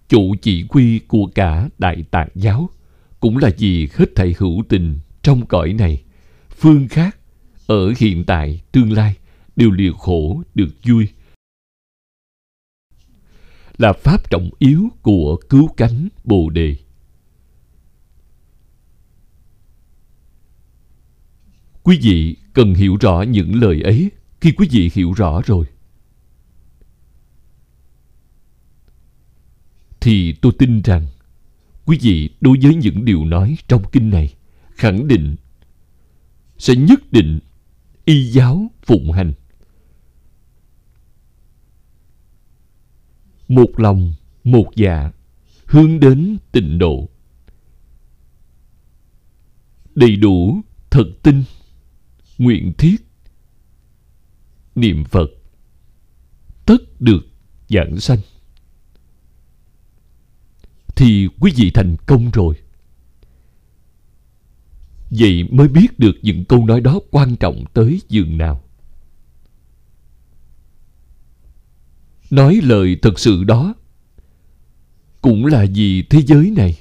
chủ 0.09 0.35
chỉ 0.43 0.65
quy 0.69 0.99
của 0.99 1.27
cả 1.35 1.69
đại 1.79 2.05
tạng 2.11 2.29
giáo, 2.35 2.71
cũng 3.21 3.37
là 3.37 3.51
vì 3.59 3.89
hết 3.95 4.07
thảy 4.17 4.35
hữu 4.39 4.63
tình 4.69 4.99
trong 5.23 5.47
cõi 5.47 5.73
này. 5.73 6.03
Phương 6.51 6.89
khác, 6.89 7.19
ở 7.67 7.93
hiện 7.99 8.25
tại 8.25 8.61
tương 8.73 8.93
lai, 8.93 9.17
đều 9.57 9.71
liều 9.71 9.93
khổ 9.93 10.43
được 10.55 10.71
vui. 10.87 11.09
Là 13.79 13.93
pháp 13.93 14.31
trọng 14.31 14.51
yếu 14.59 14.89
của 15.03 15.37
cứu 15.49 15.69
cánh 15.77 16.09
bồ 16.25 16.51
đề. 16.51 16.77
Quý 21.83 21.99
vị 22.03 22.37
cần 22.53 22.75
hiểu 22.75 22.97
rõ 23.01 23.23
những 23.23 23.55
lời 23.55 23.83
ấy 23.83 24.11
khi 24.41 24.53
quý 24.53 24.69
vị 24.71 24.91
hiểu 24.95 25.13
rõ 25.13 25.43
rồi, 25.47 25.67
thì 30.01 30.33
tôi 30.33 30.53
tin 30.59 30.83
rằng 30.83 31.07
quý 31.87 31.99
vị 32.03 32.31
đối 32.41 32.59
với 32.63 32.75
những 32.75 33.05
điều 33.05 33.25
nói 33.25 33.57
trong 33.69 33.83
kinh 33.93 34.11
này 34.11 34.35
khẳng 34.71 35.09
định 35.09 35.37
sẽ 36.59 36.77
nhất 36.77 37.13
định 37.13 37.41
y 38.05 38.31
giáo 38.31 38.71
phụng 38.83 39.13
hành. 39.13 39.33
Một 43.49 43.71
lòng, 43.77 44.15
một 44.45 44.71
dạ 44.77 45.11
hướng 45.67 46.01
đến 46.01 46.37
tịnh 46.53 46.79
độ, 46.79 47.09
đầy 49.95 50.17
đủ 50.17 50.61
thật 50.91 51.07
tin, 51.23 51.45
nguyện 52.39 52.73
thiết 52.79 53.10
niệm 54.75 55.05
Phật 55.05 55.31
tất 56.67 57.01
được 57.01 57.27
giảng 57.69 58.01
sanh 58.01 58.19
thì 61.01 61.29
quý 61.41 61.53
vị 61.57 61.71
thành 61.71 61.97
công 62.07 62.31
rồi. 62.31 62.55
Vậy 65.11 65.45
mới 65.51 65.69
biết 65.69 65.99
được 65.99 66.13
những 66.23 66.45
câu 66.45 66.67
nói 66.67 66.81
đó 66.81 67.01
quan 67.11 67.37
trọng 67.37 67.65
tới 67.75 68.01
giường 68.09 68.39
nào. 68.39 68.63
Nói 72.31 72.61
lời 72.63 72.97
thật 73.03 73.19
sự 73.19 73.45
đó 73.45 73.75
cũng 75.21 75.47
là 75.47 75.67
vì 75.75 76.03
thế 76.03 76.23
giới 76.23 76.51
này. 76.57 76.79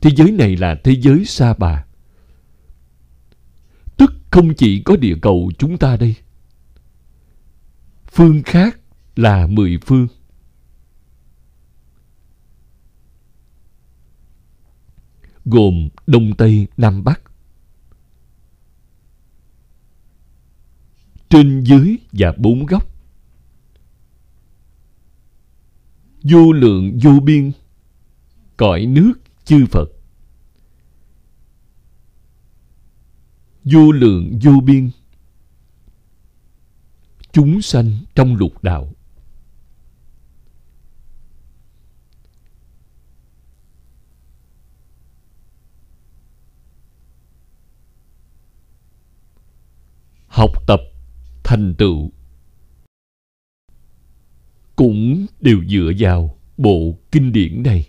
Thế 0.00 0.10
giới 0.16 0.32
này 0.32 0.56
là 0.56 0.76
thế 0.84 0.92
giới 1.00 1.24
sa 1.24 1.54
bà. 1.58 1.84
Tức 3.96 4.12
không 4.30 4.54
chỉ 4.54 4.82
có 4.82 4.96
địa 4.96 5.16
cầu 5.22 5.50
chúng 5.58 5.78
ta 5.78 5.96
đây. 5.96 6.14
Phương 8.20 8.42
khác 8.42 8.80
là 9.16 9.46
mười 9.46 9.78
phương. 9.86 10.06
Gồm 15.44 15.88
Đông 16.06 16.36
Tây, 16.38 16.66
Nam 16.76 17.04
Bắc. 17.04 17.20
Trên 21.28 21.64
dưới 21.64 21.96
và 22.12 22.32
bốn 22.38 22.66
góc. 22.66 22.86
Vô 26.22 26.52
lượng 26.52 26.98
vô 27.02 27.20
biên, 27.20 27.52
cõi 28.56 28.86
nước 28.86 29.12
chư 29.44 29.66
Phật. 29.66 29.88
Vô 33.64 33.92
lượng 33.92 34.38
vô 34.42 34.60
biên 34.60 34.90
chúng 37.32 37.62
sanh 37.62 37.90
trong 38.14 38.36
lục 38.36 38.62
đạo. 38.62 38.92
Học 50.26 50.50
tập 50.66 50.80
thành 51.44 51.74
tựu 51.78 52.10
cũng 54.76 55.26
đều 55.40 55.64
dựa 55.68 55.92
vào 55.98 56.38
bộ 56.56 56.98
kinh 57.12 57.32
điển 57.32 57.62
này. 57.62 57.88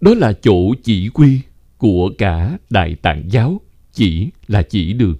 Đó 0.00 0.14
là 0.14 0.32
chỗ 0.32 0.74
chỉ 0.82 1.08
quy 1.08 1.40
của 1.78 2.10
cả 2.18 2.58
Đại 2.70 2.94
Tạng 2.94 3.28
Giáo, 3.30 3.60
chỉ 3.92 4.30
là 4.46 4.62
chỉ 4.62 4.92
đường. 4.92 5.16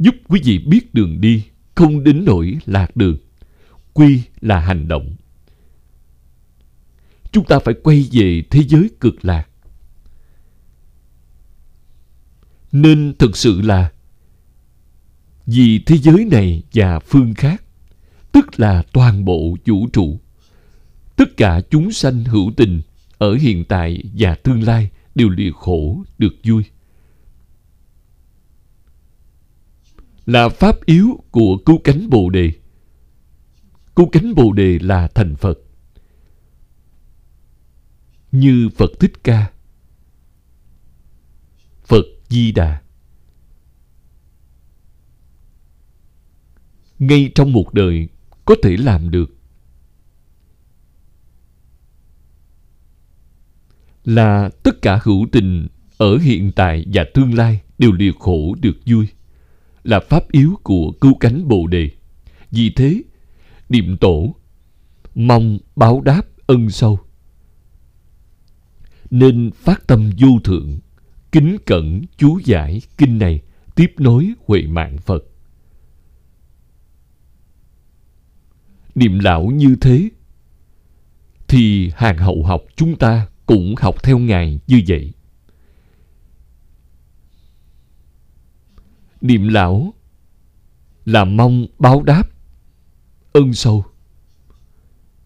Giúp 0.00 0.14
quý 0.28 0.40
vị 0.44 0.58
biết 0.58 0.94
đường 0.94 1.20
đi, 1.20 1.44
không 1.74 2.04
đến 2.04 2.24
nỗi 2.24 2.58
lạc 2.66 2.96
đường. 2.96 3.16
Quy 3.92 4.22
là 4.40 4.60
hành 4.60 4.88
động. 4.88 5.16
Chúng 7.32 7.44
ta 7.44 7.58
phải 7.58 7.74
quay 7.82 8.08
về 8.12 8.42
thế 8.50 8.62
giới 8.68 8.90
cực 9.00 9.24
lạc. 9.24 9.48
Nên 12.72 13.14
thực 13.18 13.36
sự 13.36 13.60
là 13.60 13.92
vì 15.46 15.78
thế 15.78 15.96
giới 15.96 16.24
này 16.24 16.62
và 16.74 16.98
phương 16.98 17.34
khác, 17.34 17.62
tức 18.32 18.60
là 18.60 18.82
toàn 18.92 19.24
bộ 19.24 19.56
vũ 19.66 19.88
trụ. 19.92 20.20
Tất 21.16 21.36
cả 21.36 21.60
chúng 21.70 21.92
sanh 21.92 22.24
hữu 22.24 22.52
tình 22.56 22.80
ở 23.18 23.34
hiện 23.34 23.64
tại 23.64 24.02
và 24.14 24.34
tương 24.34 24.62
lai 24.62 24.90
đều 25.14 25.28
lìa 25.28 25.50
khổ 25.50 26.04
được 26.18 26.34
vui. 26.44 26.64
Là 30.30 30.48
pháp 30.48 30.84
yếu 30.84 31.24
của 31.30 31.56
cứu 31.66 31.78
cánh 31.84 32.10
Bồ 32.10 32.30
Đề. 32.30 32.52
Cứu 33.96 34.08
cánh 34.12 34.34
Bồ 34.34 34.52
Đề 34.52 34.78
là 34.78 35.08
thành 35.08 35.36
Phật. 35.36 35.58
Như 38.32 38.68
Phật 38.76 38.90
Thích 39.00 39.12
Ca, 39.24 39.50
Phật 41.84 42.04
Di 42.28 42.52
Đà. 42.52 42.82
Ngay 46.98 47.32
trong 47.34 47.52
một 47.52 47.74
đời 47.74 48.08
có 48.44 48.54
thể 48.62 48.76
làm 48.76 49.10
được 49.10 49.36
là 54.04 54.50
tất 54.62 54.82
cả 54.82 55.00
hữu 55.02 55.26
tình 55.32 55.68
ở 55.98 56.18
hiện 56.18 56.52
tại 56.56 56.84
và 56.92 57.04
tương 57.14 57.34
lai 57.34 57.60
đều 57.78 57.92
liều 57.92 58.12
khổ 58.12 58.54
được 58.60 58.76
vui 58.86 59.08
là 59.82 60.00
pháp 60.00 60.32
yếu 60.32 60.58
của 60.62 60.92
cứu 61.00 61.14
cánh 61.20 61.48
bồ 61.48 61.66
đề. 61.66 61.90
Vì 62.50 62.70
thế, 62.76 63.02
niệm 63.68 63.96
tổ, 63.96 64.34
mong 65.14 65.58
báo 65.76 66.00
đáp 66.00 66.22
ân 66.46 66.70
sâu. 66.70 66.98
Nên 69.10 69.50
phát 69.54 69.86
tâm 69.86 70.10
vô 70.18 70.28
thượng, 70.44 70.78
kính 71.32 71.56
cẩn 71.66 72.02
chú 72.16 72.38
giải 72.44 72.80
kinh 72.98 73.18
này, 73.18 73.40
tiếp 73.74 73.92
nối 73.98 74.30
huệ 74.46 74.62
mạng 74.62 74.96
phật. 74.98 75.24
Niệm 78.94 79.18
lão 79.18 79.46
như 79.46 79.76
thế, 79.80 80.08
thì 81.48 81.90
hàng 81.96 82.18
hậu 82.18 82.42
học 82.42 82.62
chúng 82.76 82.96
ta 82.96 83.26
cũng 83.46 83.74
học 83.78 84.02
theo 84.02 84.18
Ngài 84.18 84.60
như 84.66 84.82
vậy. 84.88 85.12
Niệm 89.20 89.48
lão 89.48 89.94
là 91.04 91.24
mong 91.24 91.66
báo 91.78 92.02
đáp 92.02 92.22
ân 93.32 93.54
sâu. 93.54 93.84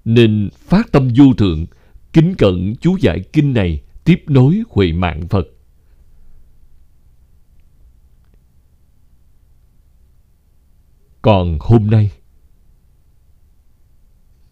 Nên 0.05 0.49
phát 0.59 0.93
tâm 0.93 1.09
vô 1.17 1.25
thượng, 1.39 1.67
kính 2.13 2.35
cận 2.39 2.75
chú 2.81 2.97
giải 3.01 3.21
kinh 3.33 3.55
này 3.55 3.83
tiếp 4.05 4.25
nối 4.29 4.63
huệ 4.69 4.93
mạng 4.93 5.29
Phật. 5.29 5.47
Còn 11.23 11.59
hôm 11.61 11.87
nay, 11.87 12.11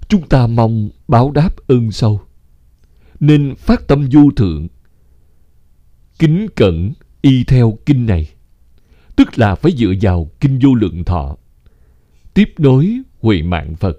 chúng 0.08 0.28
ta 0.28 0.46
mong 0.46 0.90
báo 1.08 1.30
đáp 1.30 1.56
ơn 1.66 1.92
sâu 1.92 2.20
nên 3.20 3.54
phát 3.56 3.88
tâm 3.88 4.10
du 4.10 4.30
thượng 4.36 4.68
kính 6.18 6.46
cẩn 6.56 6.92
y 7.22 7.44
theo 7.44 7.78
kinh 7.86 8.06
này 8.06 8.30
tức 9.16 9.38
là 9.38 9.54
phải 9.54 9.72
dựa 9.72 9.92
vào 10.00 10.30
kinh 10.40 10.58
vô 10.62 10.74
lượng 10.74 11.04
thọ. 11.04 11.36
Tiếp 12.34 12.54
nối 12.58 13.00
huệ 13.20 13.42
mạng 13.42 13.74
phật. 13.76 13.98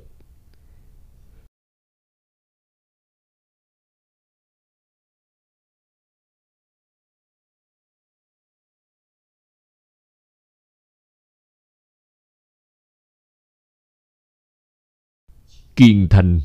Kiên 15.75 16.07
thành. 16.09 16.41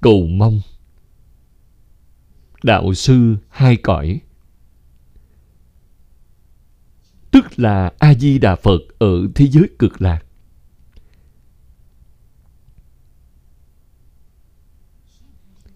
Cầu 0.00 0.26
mong. 0.26 0.60
Đạo 2.62 2.94
sư 2.94 3.36
hai 3.48 3.76
cõi. 3.76 4.20
Tức 7.40 7.58
là 7.58 7.92
a 7.98 8.14
di 8.14 8.38
đà 8.38 8.56
phật 8.56 8.78
ở 8.98 9.28
thế 9.34 9.46
giới 9.46 9.68
cực 9.78 10.02
lạc. 10.02 10.24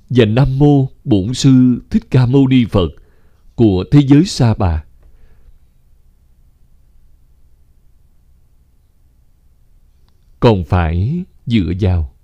Và 0.08 0.24
nam 0.24 0.58
mô 0.58 0.88
bổn 1.04 1.34
sư 1.34 1.82
thích 1.90 2.04
ca 2.10 2.26
mâu 2.26 2.48
ni 2.48 2.64
phật 2.64 2.88
của 3.54 3.84
thế 3.90 4.00
giới 4.08 4.24
sa 4.24 4.54
bà. 4.54 4.84
Còn 10.40 10.64
phải 10.64 11.24
dựa 11.46 11.72
vào 11.80 12.14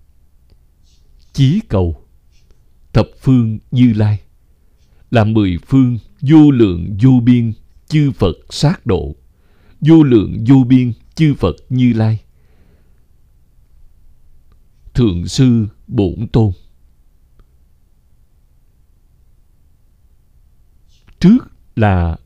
chí 1.32 1.60
cầu 1.68 2.04
thập 2.92 3.08
phương 3.20 3.58
như 3.70 3.92
lai 3.92 4.20
là 5.10 5.24
mười 5.24 5.58
phương 5.66 5.98
vô 6.20 6.50
lượng 6.50 6.96
vô 7.02 7.20
biên 7.24 7.52
chư 7.90 8.12
Phật 8.12 8.36
sát 8.50 8.86
độ, 8.86 9.14
vô 9.80 10.02
lượng, 10.02 10.44
vô 10.48 10.64
biên, 10.64 10.92
chư 11.14 11.34
Phật 11.34 11.56
Như 11.68 11.92
Lai. 11.92 12.22
Thượng 14.94 15.28
sư 15.28 15.66
Bổn 15.86 16.28
Tôn 16.32 16.52
Trước 21.20 21.38
là 21.76 22.16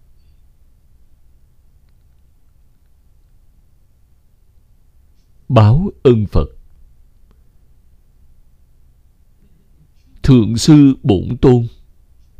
báo 5.48 5.90
ân 6.02 6.26
Phật. 6.26 6.48
Thượng 10.22 10.56
sư 10.56 10.94
Bổn 11.02 11.36
Tôn, 11.40 11.66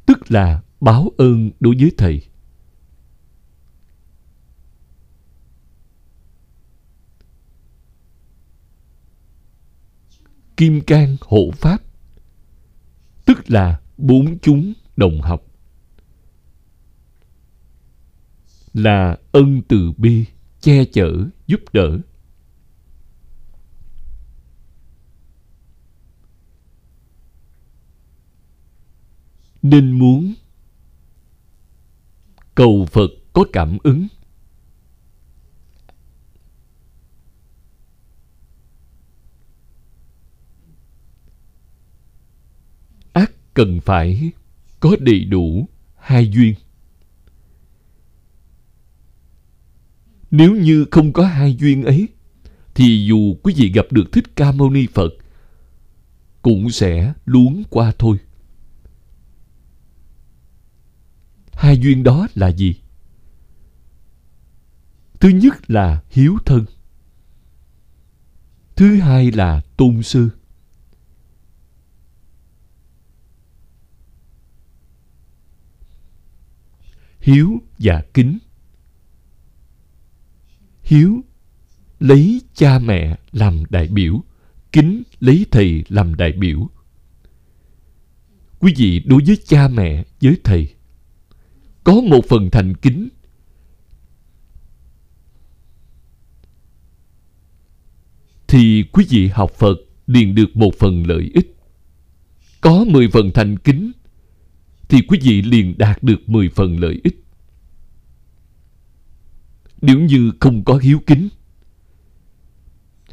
tức 0.07 0.31
là 0.31 0.63
báo 0.81 1.11
ơn 1.19 1.51
đối 1.61 1.75
với 1.77 1.93
thầy 1.99 2.23
kim 10.57 10.81
cang 10.81 11.17
hộ 11.21 11.51
pháp, 11.55 11.83
tức 13.25 13.51
là 13.51 13.81
bốn 13.97 14.39
chúng 14.39 14.73
đồng 14.97 15.21
học, 15.21 15.43
là 18.73 19.17
ân 19.33 19.63
từ 19.69 19.93
bi 19.97 20.25
che 20.61 20.85
chở, 20.85 21.11
giúp 21.47 21.61
đỡ. 21.73 21.99
Nên 29.63 29.91
muốn 29.91 30.35
cầu 32.55 32.87
phật 32.93 33.11
có 33.33 33.45
cảm 33.53 33.79
ứng 33.83 34.07
ác 43.13 43.33
cần 43.55 43.81
phải 43.81 44.31
có 44.81 44.97
đầy 45.01 45.25
đủ 45.25 45.69
hai 45.97 46.31
duyên. 46.31 46.55
Nếu 50.31 50.57
như 50.57 50.87
không 50.91 51.13
có 51.13 51.27
hai 51.27 51.57
duyên 51.57 51.85
ấy, 51.85 52.09
thì 52.75 53.07
dù 53.07 53.37
quý 53.43 53.55
vị 53.57 53.73
gặp 53.73 53.87
được 53.91 54.13
thích 54.13 54.25
ca 54.37 54.53
mâu 54.53 54.71
ni 54.71 54.87
phật, 54.95 55.11
cũng 56.43 56.71
sẽ 56.71 57.13
luống 57.25 57.63
qua 57.71 57.93
thôi. 57.99 58.17
Hai 61.53 61.79
duyên 61.79 62.03
đó 62.03 62.29
là 62.35 62.49
gì? 62.49 62.75
Thứ 65.21 65.29
nhất 65.29 65.71
là 65.71 66.03
hiếu 66.11 66.39
thân, 66.47 66.65
thứ 68.77 68.97
hai 68.97 69.31
là 69.31 69.61
tôn 69.77 70.03
sư. 70.03 70.31
Hiếu 77.25 77.63
và 77.79 78.05
kính. 78.15 78.39
Hiếu 80.83 81.25
lấy 82.01 82.41
cha 82.55 82.79
mẹ 82.79 83.19
làm 83.33 83.63
đại 83.71 83.89
biểu, 83.89 84.23
kính 84.73 85.03
lấy 85.21 85.47
thầy 85.51 85.85
làm 85.89 86.15
đại 86.15 86.33
biểu. 86.33 86.69
Quý 88.59 88.75
vị 88.77 89.03
đối 89.07 89.23
với 89.27 89.39
cha 89.47 89.69
mẹ, 89.69 90.05
với 90.21 90.37
thầy, 90.45 90.75
có 91.85 92.01
một 92.01 92.25
phần 92.29 92.49
thành 92.53 92.75
kính. 92.75 93.09
Thì 98.49 98.85
quý 98.93 99.07
vị 99.09 99.29
học 99.29 99.51
Phật 99.51 99.77
liền 100.07 100.35
được 100.35 100.57
một 100.57 100.75
phần 100.79 101.07
lợi 101.07 101.31
ích. 101.35 101.57
Có 102.61 102.85
mười 102.85 103.09
phần 103.09 103.31
thành 103.35 103.59
kính 103.59 103.93
thì 104.89 105.03
quý 105.09 105.19
vị 105.23 105.43
liền 105.43 105.79
đạt 105.79 106.03
được 106.03 106.29
mười 106.29 106.49
phần 106.49 106.81
lợi 106.81 107.01
ích. 107.05 107.25
Nếu 109.83 110.01
như 110.01 110.33
không 110.41 110.65
có 110.65 110.79
hiếu 110.83 111.01
kính, 111.07 111.29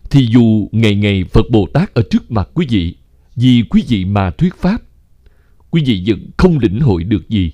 thì 0.09 0.27
dù 0.31 0.69
ngày 0.71 0.95
ngày 0.95 1.23
Phật 1.23 1.45
Bồ 1.51 1.67
Tát 1.73 1.93
ở 1.93 2.03
trước 2.09 2.31
mặt 2.31 2.49
quý 2.53 2.65
vị, 2.69 2.97
vì 3.35 3.63
quý 3.69 3.83
vị 3.87 4.05
mà 4.05 4.31
thuyết 4.31 4.55
pháp, 4.55 4.81
quý 5.71 5.83
vị 5.85 6.03
vẫn 6.07 6.29
không 6.37 6.59
lĩnh 6.59 6.79
hội 6.79 7.03
được 7.03 7.29
gì. 7.29 7.53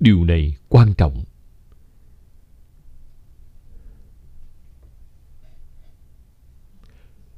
Điều 0.00 0.24
này 0.24 0.56
quan 0.68 0.94
trọng. 0.94 1.24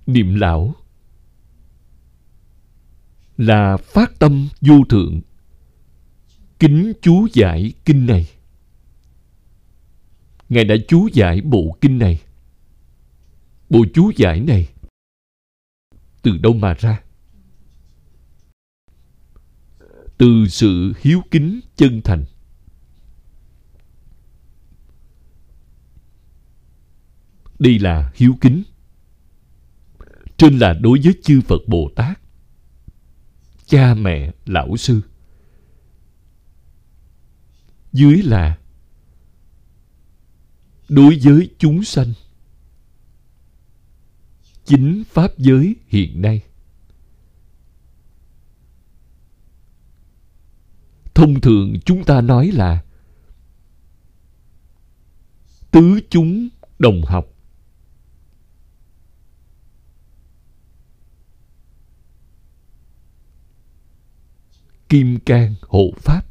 Niệm 0.06 0.34
lão 0.34 0.74
là 3.36 3.76
phát 3.76 4.18
tâm 4.18 4.48
vô 4.60 4.84
thượng, 4.88 5.20
kính 6.58 6.92
chú 7.02 7.26
giải 7.32 7.72
kinh 7.84 8.06
này. 8.06 8.28
Ngài 10.48 10.64
đã 10.64 10.74
chú 10.88 11.08
giải 11.12 11.40
bộ 11.40 11.78
kinh 11.80 11.98
này, 11.98 12.20
bộ 13.70 13.84
chú 13.94 14.10
giải 14.16 14.40
này 14.40 14.68
từ 16.26 16.38
đâu 16.38 16.52
mà 16.52 16.74
ra? 16.74 17.02
Từ 20.18 20.46
sự 20.48 20.92
hiếu 21.00 21.22
kính 21.30 21.60
chân 21.76 22.00
thành. 22.04 22.24
Đây 27.58 27.78
là 27.78 28.12
hiếu 28.14 28.34
kính. 28.40 28.62
Trên 30.36 30.58
là 30.58 30.72
đối 30.72 31.00
với 31.04 31.14
chư 31.22 31.40
phật 31.40 31.60
bồ 31.66 31.90
tát 31.96 32.20
cha 33.66 33.94
mẹ, 33.94 34.32
lão 34.46 34.76
sư. 34.76 35.00
Dưới 37.92 38.22
là, 38.22 38.58
đối 40.88 41.18
với 41.22 41.50
chúng 41.58 41.84
sanh, 41.84 42.12
chính 44.64 45.04
pháp 45.08 45.38
giới 45.38 45.76
hiện 45.86 46.22
nay. 46.22 46.40
Thông 51.14 51.40
thường 51.40 51.74
chúng 51.84 52.04
ta 52.04 52.20
nói 52.20 52.50
là 52.52 52.84
tứ 55.70 56.00
chúng 56.10 56.48
đồng 56.78 57.02
học. 57.04 57.35
Kim 64.88 65.18
cang 65.18 65.54
hộ 65.62 65.90
pháp. 65.96 66.22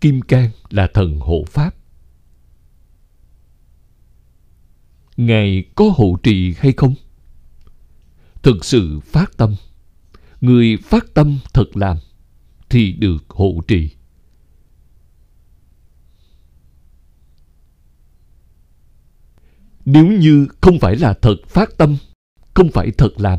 Kim 0.00 0.22
cang 0.22 0.50
là 0.70 0.88
thần 0.94 1.20
hộ 1.20 1.44
pháp. 1.46 1.74
Ngài 5.16 5.64
có 5.74 5.84
hộ 5.96 6.16
trì 6.22 6.54
hay 6.58 6.72
không? 6.76 6.94
Thực 8.42 8.64
sự 8.64 9.00
phát 9.00 9.36
tâm. 9.36 9.54
Người 10.40 10.76
phát 10.76 11.04
tâm 11.14 11.38
thật 11.54 11.76
làm 11.76 11.96
thì 12.70 12.92
được 12.92 13.24
hộ 13.28 13.60
trì. 13.68 13.90
Nếu 19.84 20.06
như 20.06 20.46
không 20.60 20.78
phải 20.80 20.96
là 20.96 21.14
thật 21.22 21.36
phát 21.48 21.68
tâm 21.76 21.96
không 22.54 22.70
phải 22.70 22.90
thật 22.90 23.10
làm. 23.16 23.38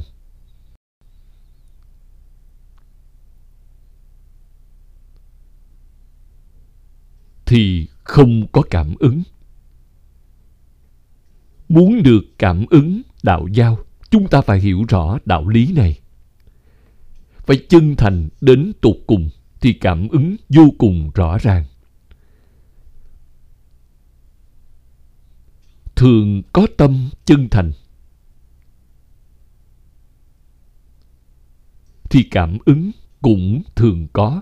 Thì 7.46 7.88
không 8.04 8.48
có 8.52 8.62
cảm 8.70 8.96
ứng. 9.00 9.24
Muốn 11.70 12.04
được 12.04 12.22
cảm 12.38 12.66
ứng 12.70 13.02
đạo 13.24 13.48
giao, 13.54 13.78
chúng 14.10 14.28
ta 14.28 14.42
phải 14.42 14.60
hiểu 14.60 14.86
rõ 14.90 15.18
đạo 15.26 15.48
lý 15.48 15.74
này. 15.74 16.00
Phải 17.38 17.58
chân 17.70 17.96
thành 17.96 18.30
đến 18.42 18.72
tột 18.82 18.96
cùng 19.08 19.30
thì 19.62 19.74
cảm 19.74 20.08
ứng 20.08 20.36
vô 20.50 20.64
cùng 20.78 21.12
rõ 21.16 21.38
ràng. 21.38 21.66
Thường 25.96 26.42
có 26.54 26.68
tâm 26.78 27.10
chân 27.26 27.50
thành. 27.50 27.72
Thì 32.14 32.24
cảm 32.32 32.58
ứng 32.66 32.92
cũng 33.22 33.62
thường 33.76 34.08
có. 34.14 34.42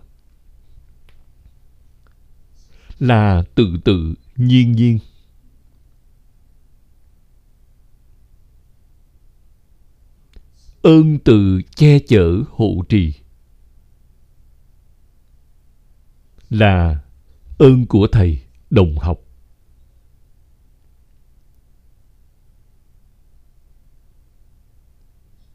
Là 2.99 3.43
tự 3.55 3.77
tự 3.85 4.13
nhiên 4.35 4.71
nhiên. 4.71 4.99
Ơn 10.81 11.19
từ 11.19 11.61
che 11.75 11.99
chở 11.99 12.43
hộ 12.49 12.83
trì. 12.89 13.13
Là 16.49 17.01
ơn 17.57 17.85
của 17.85 18.07
thầy 18.11 18.41
đồng 18.69 18.97
học. 18.97 19.19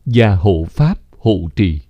Và 0.05 0.37
hộ 0.37 0.67
pháp 0.71 0.99
hộ 1.19 1.49
trì. 1.57 1.86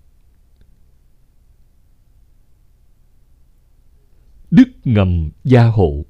Đức 4.50 4.68
ngầm 4.84 5.30
gia 5.44 5.66
hộ. 5.66 6.04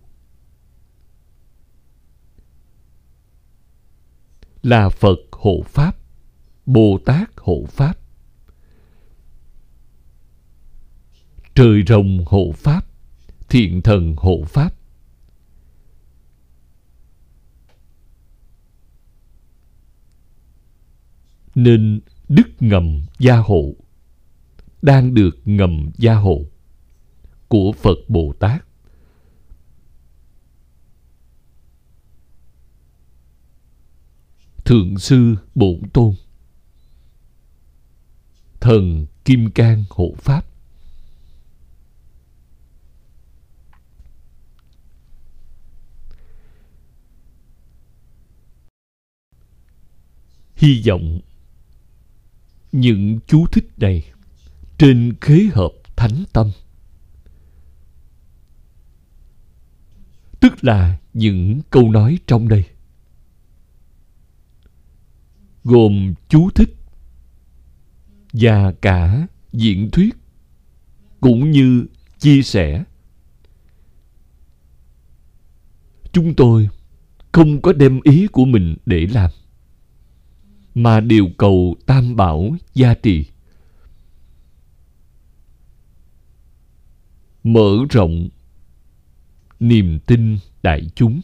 Là 4.63 4.89
phật 4.89 5.19
hộ 5.33 5.63
pháp, 5.67 5.97
bồ 6.67 6.99
tát 7.05 7.31
hộ 7.37 7.65
pháp. 7.69 7.99
Trời 11.55 11.83
rồng 11.87 12.25
hộ 12.27 12.53
pháp, 12.57 12.87
thiện 13.49 13.83
thần 13.83 14.15
hộ 14.17 14.45
pháp. 14.47 14.75
Nên 21.55 22.01
đức 22.29 22.49
ngầm 22.61 23.01
gia 23.19 23.37
hộ 23.37 23.75
đang 24.83 25.15
được 25.15 25.39
ngầm 25.45 25.91
gia 25.97 26.15
hộ 26.15 26.43
của 27.57 27.73
Phật 27.73 27.99
Bồ 28.09 28.33
Tát. 28.39 28.65
Thượng 34.65 34.99
Sư 34.99 35.37
Bổn 35.55 35.81
Tôn, 35.93 36.15
Thần 38.61 39.07
Kim 39.25 39.51
Cang 39.51 39.85
Hộ 39.91 40.15
Pháp 40.19 40.47
Hy 50.55 50.83
vọng 50.87 51.21
những 52.73 53.19
chú 53.27 53.47
thích 53.53 53.69
này 53.77 54.05
trên 54.79 55.15
khế 55.21 55.49
hợp 55.55 55.73
thánh 55.97 56.25
tâm 56.33 56.51
tức 60.41 60.65
là 60.65 60.99
những 61.15 61.61
câu 61.71 61.91
nói 61.91 62.19
trong 62.27 62.49
đây. 62.49 62.65
Gồm 65.65 66.15
chú 66.29 66.51
thích 66.51 66.77
và 68.33 68.73
cả 68.73 69.27
diễn 69.53 69.91
thuyết, 69.91 70.17
cũng 71.21 71.51
như 71.51 71.87
chia 72.19 72.43
sẻ. 72.43 72.85
Chúng 76.13 76.35
tôi 76.35 76.69
không 77.33 77.63
có 77.63 77.73
đem 77.73 78.01
ý 78.05 78.27
của 78.27 78.45
mình 78.45 78.77
để 78.87 79.07
làm, 79.07 79.31
mà 80.75 81.01
điều 81.01 81.29
cầu 81.39 81.77
tam 81.87 82.17
bảo 82.17 82.57
gia 82.75 82.95
trì. 82.95 83.27
Mở 87.45 87.77
rộng 87.91 88.29
niềm 89.61 89.99
tin 90.07 90.39
đại 90.63 90.91
chúng. 90.95 91.21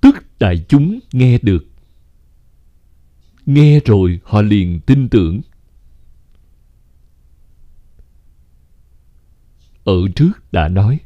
Tức 0.00 0.14
đại 0.38 0.64
chúng 0.68 0.98
nghe 1.12 1.38
được. 1.38 1.66
Nghe 3.46 3.80
rồi 3.80 4.20
họ 4.24 4.42
liền 4.42 4.80
tin 4.80 5.08
tưởng. 5.08 5.40
Ở 9.84 10.08
trước 10.16 10.52
đã 10.52 10.68
nói, 10.68 11.00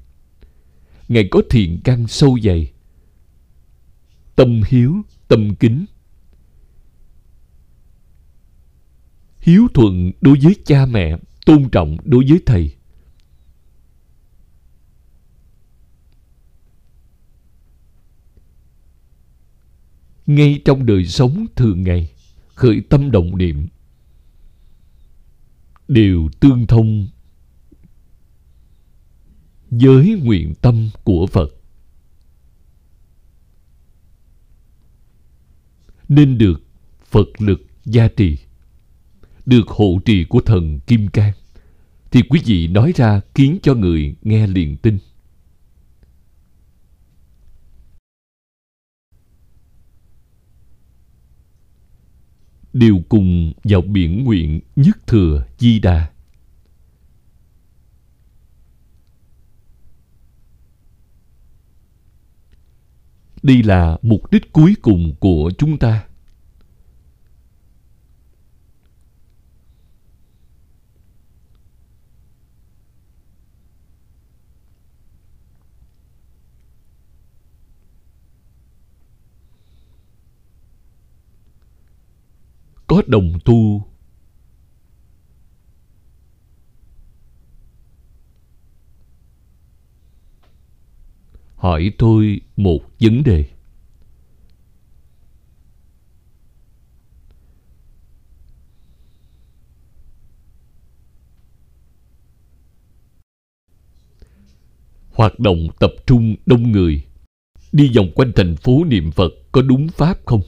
ngài 1.08 1.28
có 1.30 1.42
thiện 1.50 1.80
căn 1.84 2.08
sâu 2.08 2.38
dày, 2.44 2.72
tâm 4.36 4.62
hiếu, 4.68 5.02
tâm 5.28 5.54
kính. 5.54 5.84
Hiếu 9.38 9.68
thuận 9.74 10.12
đối 10.20 10.38
với 10.42 10.56
cha 10.64 10.86
mẹ 10.86 11.18
tôn 11.44 11.68
trọng 11.70 11.96
đối 12.04 12.24
với 12.28 12.40
thầy. 12.46 12.74
Ngay 20.26 20.60
trong 20.64 20.86
đời 20.86 21.06
sống 21.06 21.46
thường 21.56 21.82
ngày, 21.82 22.10
khởi 22.54 22.82
tâm 22.90 23.10
động 23.10 23.38
niệm, 23.38 23.66
đều 25.88 26.28
tương 26.40 26.66
thông 26.66 27.08
với 29.70 30.20
nguyện 30.24 30.54
tâm 30.60 30.90
của 31.04 31.26
phật. 31.26 31.48
Nên 36.08 36.38
được 36.38 36.62
phật 37.04 37.26
lực 37.38 37.60
gia 37.84 38.08
trì 38.08 38.38
được 39.46 39.68
hộ 39.68 39.98
trì 40.04 40.24
của 40.24 40.40
thần 40.40 40.80
Kim 40.80 41.08
Cang, 41.08 41.32
thì 42.10 42.22
quý 42.28 42.40
vị 42.44 42.68
nói 42.68 42.92
ra 42.96 43.20
khiến 43.34 43.58
cho 43.62 43.74
người 43.74 44.16
nghe 44.22 44.46
liền 44.46 44.76
tin. 44.76 44.98
Điều 52.72 53.02
cùng 53.08 53.52
vào 53.64 53.82
biển 53.82 54.24
nguyện 54.24 54.60
nhất 54.76 55.06
thừa 55.06 55.46
di 55.58 55.78
đà. 55.78 56.10
Đây 63.42 63.62
là 63.62 63.98
mục 64.02 64.30
đích 64.30 64.52
cuối 64.52 64.74
cùng 64.82 65.14
của 65.20 65.50
chúng 65.58 65.78
ta. 65.78 66.04
Có 82.92 83.02
đồng 83.06 83.38
tu. 83.44 83.86
Hỏi 91.56 91.92
tôi 91.98 92.40
một 92.56 92.80
vấn 93.00 93.22
đề. 93.22 93.44
Hoạt 105.12 105.38
động 105.38 105.68
tập 105.80 105.92
trung 106.06 106.34
đông 106.46 106.72
người, 106.72 107.04
đi 107.72 107.90
vòng 107.96 108.10
quanh 108.14 108.32
thành 108.36 108.56
phố 108.56 108.84
niệm 108.84 109.10
phật 109.10 109.32
có 109.52 109.62
đúng 109.62 109.88
pháp 109.88 110.18
không? 110.24 110.42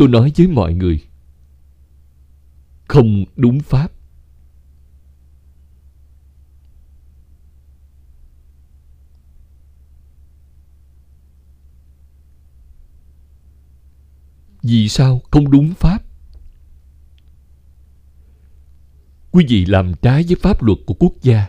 Tôi 0.00 0.08
nói 0.08 0.32
với 0.36 0.46
mọi 0.46 0.74
người, 0.74 1.00
không 2.88 3.24
đúng 3.36 3.60
pháp. 3.60 3.92
Vì 14.62 14.88
sao 14.88 15.20
không 15.30 15.50
đúng 15.50 15.74
pháp? 15.74 16.02
Quý 19.30 19.46
vị 19.48 19.64
làm 19.64 19.92
trái 20.02 20.22
với 20.22 20.36
pháp 20.42 20.62
luật 20.62 20.78
của 20.86 20.94
quốc 20.94 21.12
gia 21.22 21.46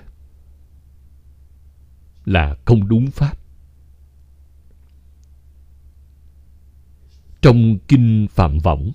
là 2.25 2.55
không 2.65 2.87
đúng 2.87 3.11
pháp. 3.11 3.40
Trong 7.41 7.77
Kinh 7.87 8.27
Phạm 8.31 8.59
Võng, 8.59 8.91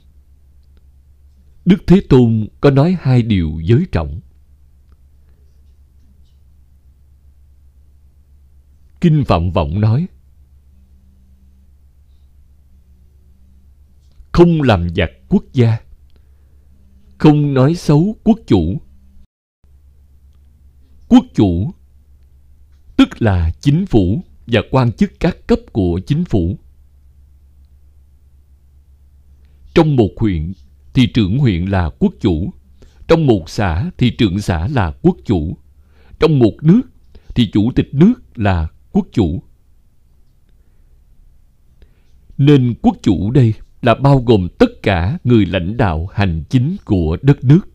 Đức 1.64 1.78
Thế 1.86 2.01
Tôn 2.09 2.49
có 2.61 2.70
nói 2.70 2.97
hai 3.01 3.22
điều 3.22 3.61
giới 3.64 3.86
trọng. 3.92 4.20
Kinh 9.01 9.24
Phạm 9.24 9.51
Vọng 9.51 9.80
nói 9.80 10.07
Không 14.32 14.62
làm 14.62 14.88
giặc 14.97 15.11
quốc 15.28 15.44
gia 15.53 15.78
Không 17.18 17.55
nói 17.55 17.74
xấu 17.74 18.16
quốc 18.24 18.38
chủ 18.47 18.80
Quốc 21.09 21.24
chủ 21.34 21.70
Tức 22.97 23.22
là 23.22 23.51
chính 23.61 23.86
phủ 23.86 24.22
và 24.47 24.61
quan 24.70 24.92
chức 24.92 25.12
các 25.20 25.36
cấp 25.47 25.59
của 25.72 26.01
chính 26.07 26.24
phủ 26.24 26.59
Trong 29.77 29.97
một 29.97 30.11
huyện 30.16 30.53
thì 30.95 31.07
trưởng 31.07 31.39
huyện 31.39 31.64
là 31.64 31.91
quốc 31.99 32.14
chủ. 32.20 32.53
Trong 33.09 33.27
một 33.27 33.51
xã 33.51 33.91
thì 33.99 34.11
trưởng 34.11 34.41
xã 34.41 34.68
là 34.68 34.93
quốc 35.03 35.16
chủ. 35.24 35.57
Trong 36.20 36.39
một 36.39 36.53
nước 36.62 36.81
thì 37.35 37.51
chủ 37.53 37.72
tịch 37.74 37.95
nước 37.95 38.14
là 38.35 38.68
quốc 38.93 39.07
chủ. 39.12 39.43
Nên 42.39 42.74
quốc 42.83 42.97
chủ 43.03 43.31
đây 43.31 43.55
là 43.83 43.95
bao 43.95 44.22
gồm 44.27 44.49
tất 44.59 44.83
cả 44.83 45.18
người 45.24 45.47
lãnh 45.47 45.77
đạo 45.77 46.09
hành 46.12 46.45
chính 46.49 46.77
của 46.85 47.16
đất 47.22 47.45
nước. 47.45 47.68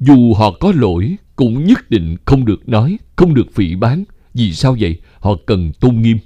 Dù 0.00 0.34
họ 0.34 0.56
có 0.60 0.72
lỗi 0.76 1.16
cũng 1.36 1.64
nhất 1.64 1.90
định 1.90 2.16
không 2.24 2.44
được 2.44 2.68
nói, 2.68 2.98
không 3.16 3.34
được 3.34 3.46
phỉ 3.52 3.74
bán. 3.74 4.04
Vì 4.34 4.52
sao 4.52 4.76
vậy? 4.80 5.00
Họ 5.18 5.36
cần 5.46 5.72
tôn 5.80 6.02
nghiêm. 6.02 6.18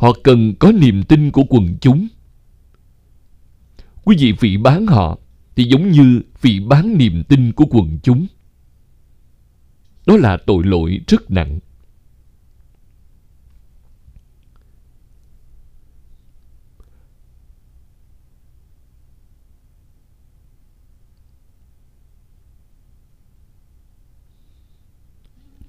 Họ 0.00 0.12
cần 0.24 0.54
có 0.58 0.72
niềm 0.72 1.02
tin 1.02 1.30
của 1.30 1.42
quần 1.48 1.78
chúng. 1.80 2.08
Quý 4.04 4.16
vị 4.18 4.32
phỉ 4.38 4.56
bán 4.56 4.86
họ 4.86 5.18
thì 5.56 5.64
giống 5.64 5.90
như 5.90 6.20
phỉ 6.34 6.60
bán 6.60 6.98
niềm 6.98 7.24
tin 7.28 7.52
của 7.52 7.64
quần 7.70 7.98
chúng. 8.02 8.26
Đó 10.06 10.16
là 10.16 10.38
tội 10.46 10.64
lỗi 10.64 11.00
rất 11.06 11.30
nặng. 11.30 11.58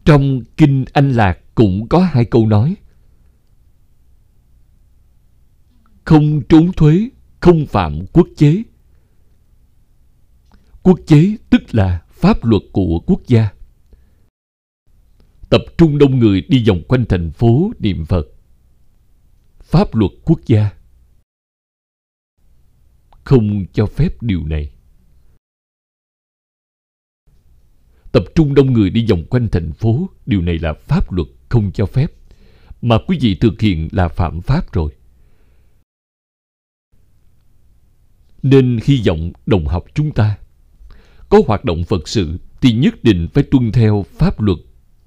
Trong 0.05 0.41
Kinh 0.57 0.85
Anh 0.93 1.11
Lạc 1.11 1.39
cũng 1.55 1.87
có 1.87 1.99
hai 1.99 2.25
câu 2.25 2.47
nói– 2.47 2.75
Không 6.11 6.41
trốn 6.49 6.71
thuế, 6.73 7.09
không 7.39 7.65
phạm 7.65 8.05
quốc 8.13 8.27
chế. 8.35 8.63
Quốc 10.83 10.99
chế 11.07 11.37
tức 11.49 11.61
là 11.71 12.05
pháp 12.09 12.45
luật 12.45 12.61
của 12.71 12.99
quốc 13.05 13.21
gia. 13.27 13.49
Tập 15.49 15.61
trung 15.77 15.97
đông 15.97 16.19
người 16.19 16.41
đi 16.41 16.63
vòng 16.67 16.81
quanh 16.87 17.05
thành 17.09 17.31
phố 17.31 17.71
niệm 17.79 18.05
Phật. 18.05 18.27
Pháp 19.59 19.95
luật 19.95 20.11
quốc 20.25 20.39
gia 20.45 20.69
không 23.23 23.65
cho 23.73 23.85
phép 23.85 24.21
điều 24.21 24.45
này. 24.47 24.71
Tập 28.11 28.23
trung 28.35 28.53
đông 28.53 28.73
người 28.73 28.89
đi 28.89 29.05
vòng 29.09 29.25
quanh 29.29 29.47
thành 29.51 29.73
phố, 29.73 30.09
điều 30.25 30.41
này 30.41 30.59
là 30.59 30.73
pháp 30.73 31.11
luật 31.11 31.27
không 31.49 31.71
cho 31.73 31.85
phép. 31.85 32.11
Mà 32.81 32.97
quý 33.07 33.17
vị 33.21 33.35
thực 33.35 33.61
hiện 33.61 33.89
là 33.91 34.07
phạm 34.07 34.41
pháp 34.41 34.73
rồi. 34.73 34.91
Nên 38.43 38.79
hy 38.83 39.01
vọng 39.07 39.31
đồng 39.45 39.67
học 39.67 39.85
chúng 39.93 40.11
ta 40.11 40.37
có 41.29 41.41
hoạt 41.47 41.65
động 41.65 41.83
Phật 41.83 42.07
sự 42.07 42.37
thì 42.61 42.73
nhất 42.73 43.03
định 43.03 43.27
phải 43.33 43.43
tuân 43.51 43.71
theo 43.71 44.05
pháp 44.17 44.41
luật 44.41 44.57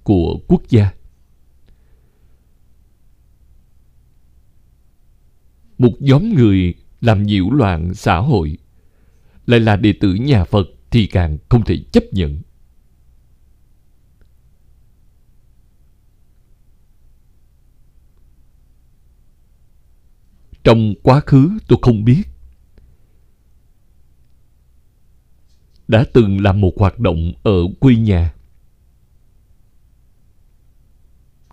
của 0.03 0.39
quốc 0.49 0.63
gia. 0.69 0.91
Một 5.79 5.93
nhóm 6.01 6.35
người 6.35 6.75
làm 7.01 7.23
nhiễu 7.23 7.51
loạn 7.51 7.95
xã 7.95 8.17
hội 8.17 8.59
lại 9.47 9.61
là 9.61 9.77
đệ 9.77 9.93
tử 10.01 10.15
nhà 10.15 10.45
Phật 10.45 10.67
thì 10.91 11.07
càng 11.07 11.39
không 11.49 11.65
thể 11.65 11.79
chấp 11.93 12.05
nhận. 12.13 12.43
Trong 20.65 20.95
quá 21.03 21.21
khứ 21.21 21.51
tôi 21.69 21.79
không 21.83 22.05
biết 22.05 22.23
đã 25.89 26.05
từng 26.13 26.41
làm 26.41 26.61
một 26.61 26.73
hoạt 26.77 26.99
động 26.99 27.33
ở 27.43 27.59
quê 27.81 27.97
nhà. 27.97 28.35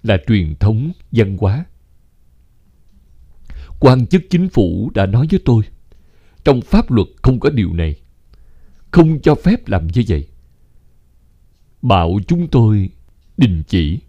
Là 0.03 0.17
truyền 0.27 0.55
thống 0.55 0.91
văn 1.11 1.37
hóa. 1.37 1.65
Quan 3.79 4.07
chức 4.07 4.21
chính 4.29 4.49
phủ 4.49 4.91
đã 4.93 5.05
nói 5.05 5.27
với 5.31 5.39
tôi, 5.45 5.63
trong 6.43 6.61
pháp 6.61 6.91
luật 6.91 7.07
không 7.21 7.39
có 7.39 7.49
điều 7.49 7.73
này, 7.73 7.95
không 8.91 9.21
cho 9.21 9.35
phép 9.35 9.67
làm 9.67 9.87
như 9.87 10.03
vậy. 10.07 10.27
Bảo 11.81 12.19
chúng 12.27 12.47
tôi 12.47 12.89
đình 13.37 13.63
chỉ. 13.67 13.99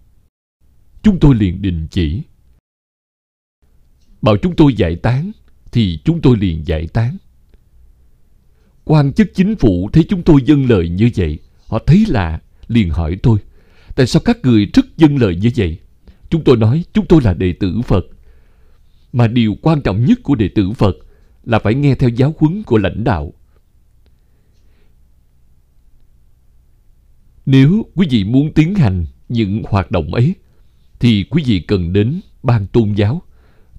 Chúng 1.02 1.18
tôi 1.20 1.34
liền 1.34 1.62
đình 1.62 1.86
chỉ. 1.90 2.22
Bảo 4.22 4.36
chúng 4.36 4.56
tôi 4.56 4.74
giải 4.74 4.96
tán 4.96 5.32
thì 5.72 5.98
chúng 6.04 6.20
tôi 6.20 6.36
liền 6.36 6.66
giải 6.66 6.86
tán 6.86 7.16
quan 8.84 9.12
chức 9.12 9.34
chính 9.34 9.56
phủ 9.56 9.90
thấy 9.92 10.04
chúng 10.08 10.22
tôi 10.22 10.40
dâng 10.44 10.68
lời 10.70 10.88
như 10.88 11.10
vậy 11.16 11.38
họ 11.66 11.78
thấy 11.86 12.04
lạ 12.08 12.40
liền 12.68 12.90
hỏi 12.90 13.16
tôi 13.22 13.38
tại 13.96 14.06
sao 14.06 14.22
các 14.24 14.38
người 14.42 14.66
rất 14.74 14.96
dâng 14.96 15.16
lời 15.16 15.36
như 15.36 15.50
vậy 15.56 15.78
chúng 16.30 16.44
tôi 16.44 16.56
nói 16.56 16.84
chúng 16.92 17.06
tôi 17.06 17.20
là 17.22 17.34
đệ 17.34 17.52
tử 17.52 17.80
phật 17.86 18.06
mà 19.12 19.28
điều 19.28 19.56
quan 19.62 19.80
trọng 19.80 20.04
nhất 20.04 20.18
của 20.22 20.34
đệ 20.34 20.48
tử 20.48 20.70
Phật 20.70 20.96
là 21.44 21.58
phải 21.58 21.74
nghe 21.74 21.94
theo 21.94 22.10
giáo 22.10 22.34
huấn 22.38 22.62
của 22.62 22.78
lãnh 22.78 23.04
đạo. 23.04 23.32
Nếu 27.46 27.86
quý 27.94 28.06
vị 28.10 28.24
muốn 28.24 28.52
tiến 28.52 28.74
hành 28.74 29.06
những 29.28 29.62
hoạt 29.68 29.90
động 29.90 30.14
ấy, 30.14 30.34
thì 31.00 31.24
quý 31.30 31.42
vị 31.46 31.60
cần 31.60 31.92
đến 31.92 32.20
ban 32.42 32.66
tôn 32.66 32.92
giáo. 32.92 33.22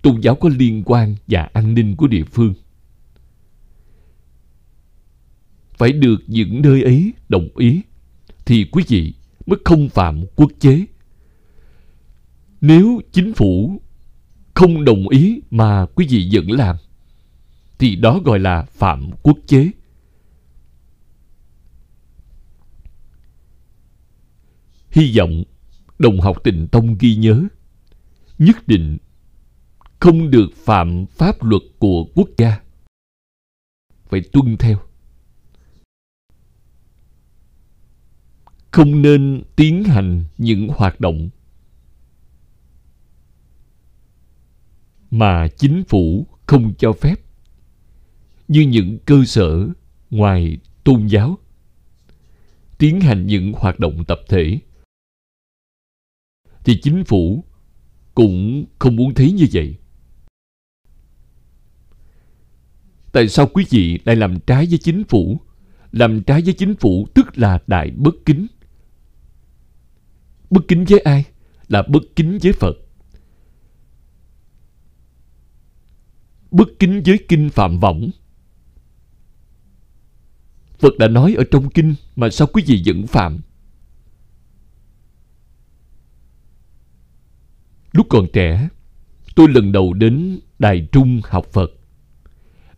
Tôn 0.01 0.21
giáo 0.21 0.35
có 0.35 0.49
liên 0.49 0.83
quan 0.85 1.15
và 1.27 1.49
an 1.53 1.73
ninh 1.73 1.95
của 1.95 2.07
địa 2.07 2.23
phương. 2.23 2.53
Phải 5.83 5.91
được 5.91 6.23
những 6.27 6.61
nơi 6.61 6.83
ấy 6.83 7.13
đồng 7.29 7.49
ý, 7.57 7.81
thì 8.45 8.65
quý 8.71 8.83
vị 8.87 9.13
mới 9.45 9.59
không 9.65 9.89
phạm 9.89 10.25
quốc 10.35 10.51
chế. 10.59 10.85
Nếu 12.61 13.01
chính 13.11 13.33
phủ 13.33 13.81
không 14.53 14.85
đồng 14.85 15.09
ý 15.09 15.41
mà 15.51 15.85
quý 15.95 16.07
vị 16.09 16.29
vẫn 16.33 16.51
làm 16.51 16.75
thì 17.79 17.95
đó 17.95 18.19
gọi 18.25 18.39
là 18.39 18.61
phạm 18.63 19.09
quốc 19.23 19.37
chế. 19.47 19.71
Hy 24.89 25.17
vọng 25.17 25.43
đồng 25.99 26.21
học 26.21 26.37
tình 26.43 26.67
tông 26.67 26.97
ghi 26.99 27.15
nhớ 27.15 27.43
nhất 28.39 28.67
định 28.67 28.97
không 29.99 30.31
được 30.31 30.47
phạm 30.65 31.05
pháp 31.05 31.43
luật 31.43 31.61
của 31.79 32.05
quốc 32.15 32.29
gia. 32.37 32.59
Phải 34.05 34.21
tuân 34.21 34.57
theo. 34.57 34.79
Không 38.73 39.01
nên 39.01 39.43
tiến 39.55 39.83
hành 39.83 40.23
những 40.37 40.67
hoạt 40.67 40.99
động 40.99 41.29
mà 45.11 45.47
chính 45.47 45.83
phủ 45.83 46.27
không 46.45 46.73
cho 46.77 46.93
phép 46.93 47.15
như 48.47 48.61
những 48.61 48.97
cơ 49.05 49.23
sở 49.25 49.67
ngoài 50.09 50.57
tôn 50.83 51.07
giáo 51.07 51.37
tiến 52.77 53.01
hành 53.01 53.27
những 53.27 53.53
hoạt 53.53 53.79
động 53.79 54.05
tập 54.05 54.19
thể. 54.29 54.59
Thì 56.63 56.79
chính 56.81 57.03
phủ 57.03 57.43
cũng 58.15 58.65
không 58.79 58.95
muốn 58.95 59.13
thấy 59.13 59.31
như 59.31 59.47
vậy. 59.53 59.75
Tại 63.11 63.29
sao 63.29 63.47
quý 63.53 63.65
vị 63.69 63.99
lại 64.05 64.15
làm 64.15 64.39
trái 64.39 64.65
với 64.65 64.77
chính 64.77 65.03
phủ? 65.03 65.41
Làm 65.91 66.23
trái 66.23 66.41
với 66.41 66.53
chính 66.53 66.75
phủ 66.75 67.07
tức 67.15 67.37
là 67.37 67.59
đại 67.67 67.91
bất 67.91 68.15
kính 68.25 68.47
bất 70.53 70.61
kính 70.67 70.85
với 70.85 70.99
ai, 70.99 71.25
là 71.67 71.83
bất 71.89 72.03
kính 72.15 72.37
với 72.43 72.53
phật. 72.53 72.77
Bất 76.51 76.67
kính 76.79 77.01
với 77.05 77.19
kinh 77.27 77.49
phạm 77.49 77.79
võng. 77.79 78.09
Phật 80.79 80.97
đã 80.99 81.07
nói 81.07 81.35
ở 81.37 81.43
trong 81.51 81.69
kinh, 81.69 81.95
mà 82.15 82.29
sao 82.29 82.47
quý 82.53 82.63
vị 82.67 82.83
vẫn 82.85 83.07
phạm? 83.07 83.39
Lúc 87.91 88.07
còn 88.09 88.27
trẻ, 88.33 88.69
tôi 89.35 89.47
lần 89.49 89.71
đầu 89.71 89.93
đến 89.93 90.39
đài 90.59 90.87
trung 90.91 91.21
học 91.23 91.45
phật. 91.51 91.71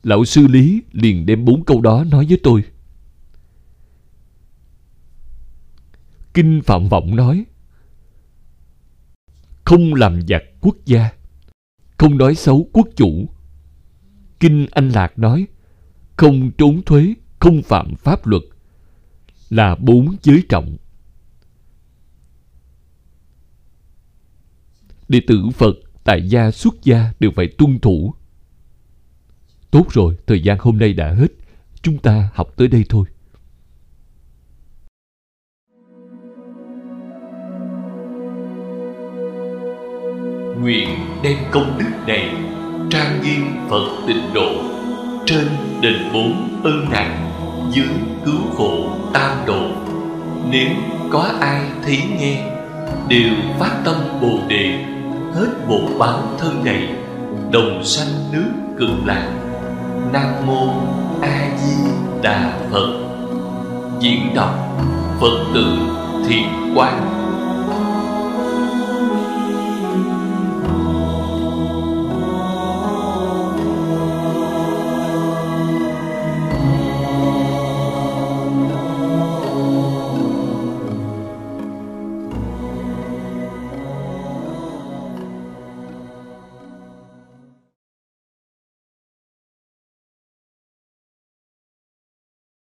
Lão 0.04 0.26
sư 0.26 0.48
lý 0.48 0.84
liền 0.92 1.26
đem 1.26 1.46
bốn 1.46 1.66
câu 1.66 1.82
đó 1.82 2.04
nói 2.04 2.26
với 2.30 2.40
tôi. 2.44 2.64
Kinh 6.34 6.62
phạm 6.62 6.90
vọng 6.90 7.16
nói 7.16 7.46
không 9.66 9.94
làm 9.94 10.20
giặc 10.28 10.42
quốc 10.62 10.76
gia 10.86 11.10
không 11.98 12.18
nói 12.18 12.36
xấu 12.36 12.70
quốc 12.74 12.88
chủ 12.96 13.30
Kinh 14.40 14.68
Anh 14.72 14.90
Lạc 14.90 15.20
nói 15.20 15.48
không 16.18 16.52
trốn 16.58 16.82
thuế, 16.86 17.14
không 17.40 17.62
phạm 17.62 17.96
pháp 17.96 18.28
luật 18.28 18.42
là 19.50 19.76
bốn 19.76 20.16
giới 20.24 20.44
trọng. 20.50 20.78
Đệ 25.08 25.22
tử 25.28 25.42
Phật 25.54 25.76
tại 26.04 26.30
gia 26.30 26.52
xuất 26.52 26.84
gia 26.84 27.14
đều 27.20 27.32
phải 27.36 27.48
tuân 27.58 27.80
thủ. 27.80 28.14
Tốt 29.72 29.88
rồi, 29.90 30.18
thời 30.28 30.44
gian 30.44 30.58
hôm 30.60 30.78
nay 30.78 30.94
đã 30.94 31.14
hết. 31.14 31.28
Chúng 31.82 31.98
ta 31.98 32.30
học 32.34 32.54
tới 32.58 32.68
đây 32.68 32.84
thôi. 32.90 33.06
Nguyện 40.62 40.90
đem 41.24 41.38
công 41.52 41.78
đức 41.80 41.92
này 42.08 42.34
trang 42.90 43.22
nghiêm 43.24 43.68
Phật 43.70 43.86
tịnh 44.08 44.34
độ 44.34 44.50
trên 45.26 45.48
đền 45.82 45.96
bốn 46.14 46.60
ân 46.64 46.86
nặng 46.92 47.32
dưới 47.72 47.88
cứu 48.26 48.40
khổ 48.58 48.90
tam 49.14 49.32
độ. 49.48 49.68
Nếu 50.50 50.68
có 51.12 51.30
ai 51.40 51.62
thấy 51.86 52.00
nghe, 52.20 52.44
đều 53.08 53.34
phát 53.60 53.72
tâm 53.86 53.96
bồ 54.22 54.40
đề, 54.48 54.86
hết 55.34 55.48
một 55.68 55.82
báo 56.00 56.20
thân 56.40 56.64
này 56.66 56.90
đồng 57.52 57.84
sanh 57.84 58.32
nước 58.32 58.52
cực 58.80 59.06
lạc. 59.06 59.32
Nam 60.14 60.48
mô 60.48 60.68
a 61.22 61.50
di 61.58 61.92
đà 62.22 62.60
phật. 62.72 62.94
Diễn 64.00 64.20
đọc 64.36 64.56
phật 65.22 65.46
tử 65.54 65.78
thiện 66.28 66.46
quang. 66.76 67.25